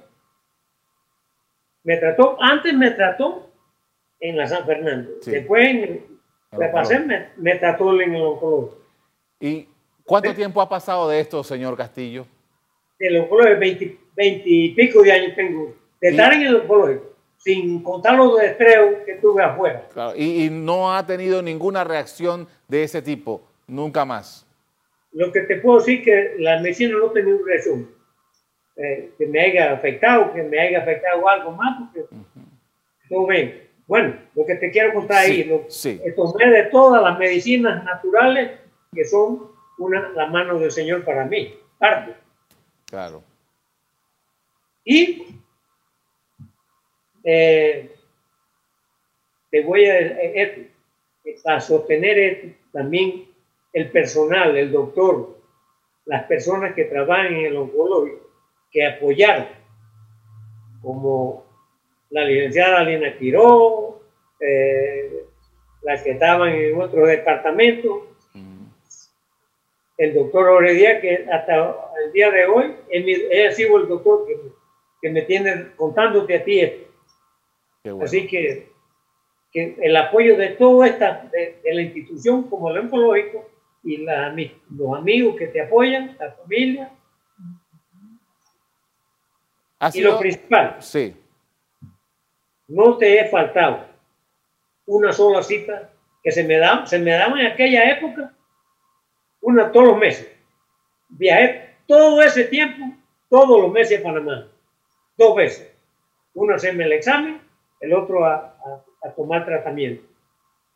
Me 1.83 1.97
trató, 1.97 2.37
antes 2.41 2.73
me 2.73 2.91
trató 2.91 3.49
en 4.19 4.37
la 4.37 4.47
San 4.47 4.65
Fernando. 4.65 5.11
Después, 5.25 5.67
en, 5.67 6.05
me 6.57 6.67
pasé, 6.69 6.99
me, 6.99 7.29
me, 7.37 7.55
trató 7.55 7.99
en 7.99 8.13
el 8.13 8.21
oncológico. 8.21 8.77
¿Y 9.39 9.67
¿Cuánto 10.05 10.33
tiempo 10.33 10.61
ha 10.61 10.69
pasado 10.69 11.09
de 11.09 11.19
esto, 11.19 11.43
señor 11.43 11.77
Castillo? 11.77 12.25
El 12.99 13.17
oncológico, 13.17 13.59
20, 13.59 13.97
20 14.15 14.43
y 14.45 14.69
pico 14.75 15.01
de 15.01 15.11
años 15.11 15.35
tengo. 15.35 15.73
De 15.99 16.09
estar 16.09 16.33
en 16.33 16.41
el 16.41 16.55
oncológico, 16.55 17.13
sin 17.37 17.81
contar 17.81 18.15
los 18.15 18.37
destreos 18.37 19.03
que 19.05 19.15
tuve 19.15 19.43
afuera. 19.43 19.87
y, 20.15 20.49
no 20.49 20.93
ha 20.93 21.05
tenido 21.05 21.41
ninguna 21.41 21.83
reacción 21.83 22.47
de 22.67 22.83
ese 22.83 23.01
tipo, 23.01 23.41
nunca 23.67 24.05
más. 24.05 24.45
Lo 25.13 25.31
que 25.31 25.41
te 25.41 25.57
puedo 25.57 25.79
decir 25.79 26.03
que 26.03 26.35
la 26.39 26.59
medicina 26.59 26.97
no 26.97 27.07
ha 27.07 27.13
tenido 27.13 27.43
reacción. 27.45 27.89
Eh, 28.77 29.11
que 29.17 29.27
me 29.27 29.41
haya 29.41 29.73
afectado, 29.73 30.33
que 30.33 30.43
me 30.43 30.59
haya 30.59 30.79
afectado 30.79 31.27
algo 31.27 31.51
más, 31.51 31.77
porque 31.79 32.07
todo 33.09 33.27
bien. 33.27 33.67
Bueno, 33.85 34.15
lo 34.33 34.45
que 34.45 34.55
te 34.55 34.71
quiero 34.71 34.93
contar 34.93 35.25
ahí, 35.25 35.43
lo, 35.43 35.65
sí. 35.67 35.99
tomé 36.15 36.49
de 36.49 36.63
todas 36.63 37.03
las 37.03 37.19
medicinas 37.19 37.83
naturales 37.83 38.51
que 38.93 39.03
son 39.03 39.51
una, 39.77 40.09
la 40.09 40.27
mano 40.27 40.57
del 40.59 40.71
Señor 40.71 41.03
para 41.03 41.25
mí, 41.25 41.53
parte. 41.77 42.15
Claro. 42.85 43.23
Y 44.85 45.27
eh, 47.23 47.91
te 49.49 49.61
voy 49.61 49.85
a 49.85 49.99
eh, 49.99 50.71
a 51.45 51.59
sostener 51.59 52.55
también 52.71 53.30
el 53.73 53.89
personal, 53.91 54.57
el 54.57 54.71
doctor, 54.71 55.37
las 56.05 56.23
personas 56.25 56.73
que 56.73 56.85
trabajan 56.85 57.27
en 57.27 57.45
el 57.45 57.57
oncológico, 57.57 58.29
que 58.71 58.85
apoyaron, 58.85 59.47
como 60.81 61.45
la 62.09 62.23
licenciada 62.25 62.83
Lina 62.83 63.17
Quiró, 63.17 64.01
eh, 64.39 65.25
las 65.83 66.01
que 66.03 66.11
estaban 66.11 66.49
en 66.49 66.79
otro 66.79 67.05
departamento, 67.05 68.07
el 69.97 70.15
doctor 70.15 70.49
Oredía, 70.49 70.99
que 70.99 71.27
hasta 71.31 71.75
el 72.03 72.11
día 72.11 72.31
de 72.31 72.45
hoy, 72.45 72.75
él, 72.89 73.47
ha 73.47 73.51
sido 73.51 73.77
el 73.77 73.87
doctor 73.87 74.25
que, 74.25 75.09
me 75.09 75.21
tiene 75.23 75.67
contándote 75.75 76.35
a 76.35 76.43
ti 76.43 76.59
esto. 76.59 76.91
Así 78.01 78.27
que, 78.27 78.69
que, 79.51 79.75
el 79.79 79.95
apoyo 79.95 80.37
de 80.37 80.49
toda 80.49 80.87
esta, 80.87 81.29
de, 81.31 81.59
la 81.71 81.81
institución 81.81 82.49
como 82.49 82.71
el 82.71 82.79
oncológico 82.79 83.47
y 83.83 83.97
la, 83.97 84.35
los 84.69 84.97
amigos 84.97 85.35
que 85.37 85.47
te 85.47 85.61
apoyan, 85.61 86.15
la 86.19 86.31
familia. 86.31 86.91
y 89.93 90.01
lo 90.01 90.19
principal, 90.19 90.77
sí. 90.79 91.15
no 92.67 92.97
te 92.97 93.19
he 93.19 93.29
faltado 93.29 93.85
una 94.85 95.11
sola 95.11 95.41
cita 95.41 95.89
que 96.23 96.31
se 96.31 96.43
me, 96.43 96.57
da, 96.57 96.85
se 96.85 96.99
me 96.99 97.11
daba 97.11 97.39
en 97.39 97.47
aquella 97.47 97.89
época 97.89 98.33
una 99.41 99.71
todos 99.71 99.87
los 99.87 99.97
meses. 99.97 100.31
Viajé 101.09 101.75
todo 101.87 102.21
ese 102.21 102.45
tiempo, 102.45 102.85
todos 103.29 103.61
los 103.61 103.71
meses 103.71 103.99
a 103.99 104.03
Panamá, 104.03 104.47
dos 105.17 105.35
veces. 105.35 105.73
Uno 106.33 106.53
a 106.53 106.55
hacerme 106.57 106.85
el 106.85 106.93
examen, 106.93 107.41
el 107.79 107.93
otro 107.93 108.25
a, 108.25 108.55
tomar 109.15 109.45
tratamiento. 109.45 110.03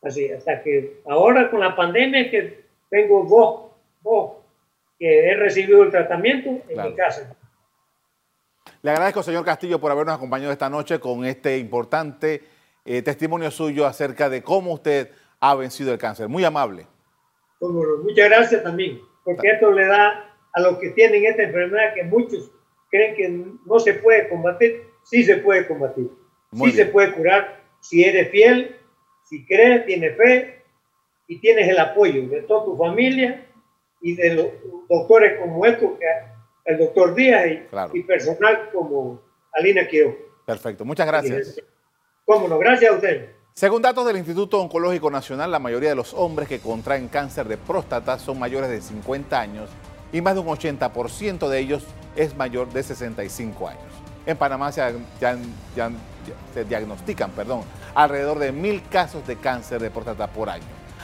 Así, 0.01 0.31
hasta 0.31 0.61
que 0.61 0.99
ahora 1.07 1.49
con 1.49 1.59
la 1.59 1.75
pandemia 1.75 2.29
que 2.29 2.64
tengo 2.89 3.25
dos, 3.25 3.71
dos 4.03 4.45
que 4.97 5.29
he 5.29 5.35
recibido 5.35 5.83
el 5.83 5.91
tratamiento 5.91 6.49
en 6.69 6.81
mi 6.81 6.95
casa. 6.95 7.35
Le 8.81 8.91
agradezco, 8.91 9.23
señor 9.23 9.43
Castillo, 9.43 9.79
por 9.79 9.91
habernos 9.91 10.15
acompañado 10.15 10.51
esta 10.51 10.69
noche 10.69 10.99
con 10.99 11.25
este 11.25 11.57
importante 11.57 12.43
eh, 12.85 13.01
testimonio 13.01 13.49
suyo 13.51 13.85
acerca 13.85 14.29
de 14.29 14.43
cómo 14.43 14.73
usted 14.73 15.09
ha 15.39 15.55
vencido 15.55 15.91
el 15.91 15.97
cáncer. 15.97 16.29
Muy 16.29 16.43
amable. 16.43 16.87
Muchas 17.59 18.29
gracias 18.29 18.63
también, 18.63 19.01
porque 19.23 19.49
esto 19.49 19.71
le 19.71 19.85
da 19.85 20.37
a 20.53 20.61
los 20.61 20.77
que 20.77 20.91
tienen 20.91 21.25
esta 21.25 21.43
enfermedad 21.43 21.93
que 21.95 22.03
muchos 22.03 22.51
creen 22.89 23.15
que 23.15 23.29
no 23.65 23.79
se 23.79 23.95
puede 23.95 24.29
combatir, 24.29 24.83
sí 25.03 25.23
se 25.23 25.37
puede 25.37 25.67
combatir, 25.67 26.11
sí 26.53 26.71
se 26.71 26.85
puede 26.85 27.11
curar. 27.13 27.63
Si 27.79 28.03
eres 28.03 28.29
fiel, 28.29 28.75
si 29.23 29.45
crees, 29.45 29.85
tienes 29.85 30.15
fe 30.15 30.54
y 31.27 31.39
tienes 31.39 31.67
el 31.67 31.79
apoyo 31.79 32.27
de 32.27 32.41
toda 32.43 32.65
tu 32.65 32.77
familia 32.77 33.45
y 34.01 34.15
de 34.15 34.35
los 34.35 34.47
doctores 34.89 35.39
como 35.39 35.65
estos, 35.65 35.91
el 36.65 36.77
doctor 36.77 37.15
Díaz 37.15 37.45
y, 37.93 38.03
personal 38.03 38.69
como 38.71 39.21
Alina 39.53 39.87
Quiroga. 39.87 40.15
Perfecto, 40.45 40.85
muchas 40.85 41.07
gracias. 41.07 41.61
Cómo 42.25 42.47
no, 42.47 42.57
gracias 42.59 42.91
a 42.91 42.95
usted. 42.95 43.29
Según 43.53 43.81
datos 43.81 44.05
del 44.05 44.17
Instituto 44.17 44.59
Oncológico 44.59 45.09
Nacional, 45.09 45.49
la 45.49 45.59
mayoría 45.59 45.89
de 45.89 45.95
los 45.95 46.13
hombres 46.13 46.47
que 46.47 46.59
contraen 46.59 47.07
cáncer 47.07 47.47
de 47.47 47.57
próstata 47.57 48.19
son 48.19 48.37
mayores 48.37 48.69
de 48.69 48.81
50 48.81 49.39
años 49.39 49.69
y 50.11 50.21
más 50.21 50.35
de 50.35 50.41
un 50.41 50.47
80% 50.47 51.47
de 51.47 51.59
ellos 51.59 51.85
es 52.15 52.35
mayor 52.35 52.69
de 52.71 52.83
65 52.83 53.67
años. 53.67 53.83
En 54.25 54.37
Panamá 54.37 54.71
se, 54.71 54.81
se 56.53 56.65
diagnostican 56.65 57.31
perdón, 57.31 57.61
alrededor 57.93 58.39
de 58.39 58.51
mil 58.51 58.83
casos 58.89 59.25
de 59.25 59.37
cáncer 59.37 59.81
de 59.81 59.89
próstata 59.89 60.27
por 60.27 60.49
año. 60.49 60.84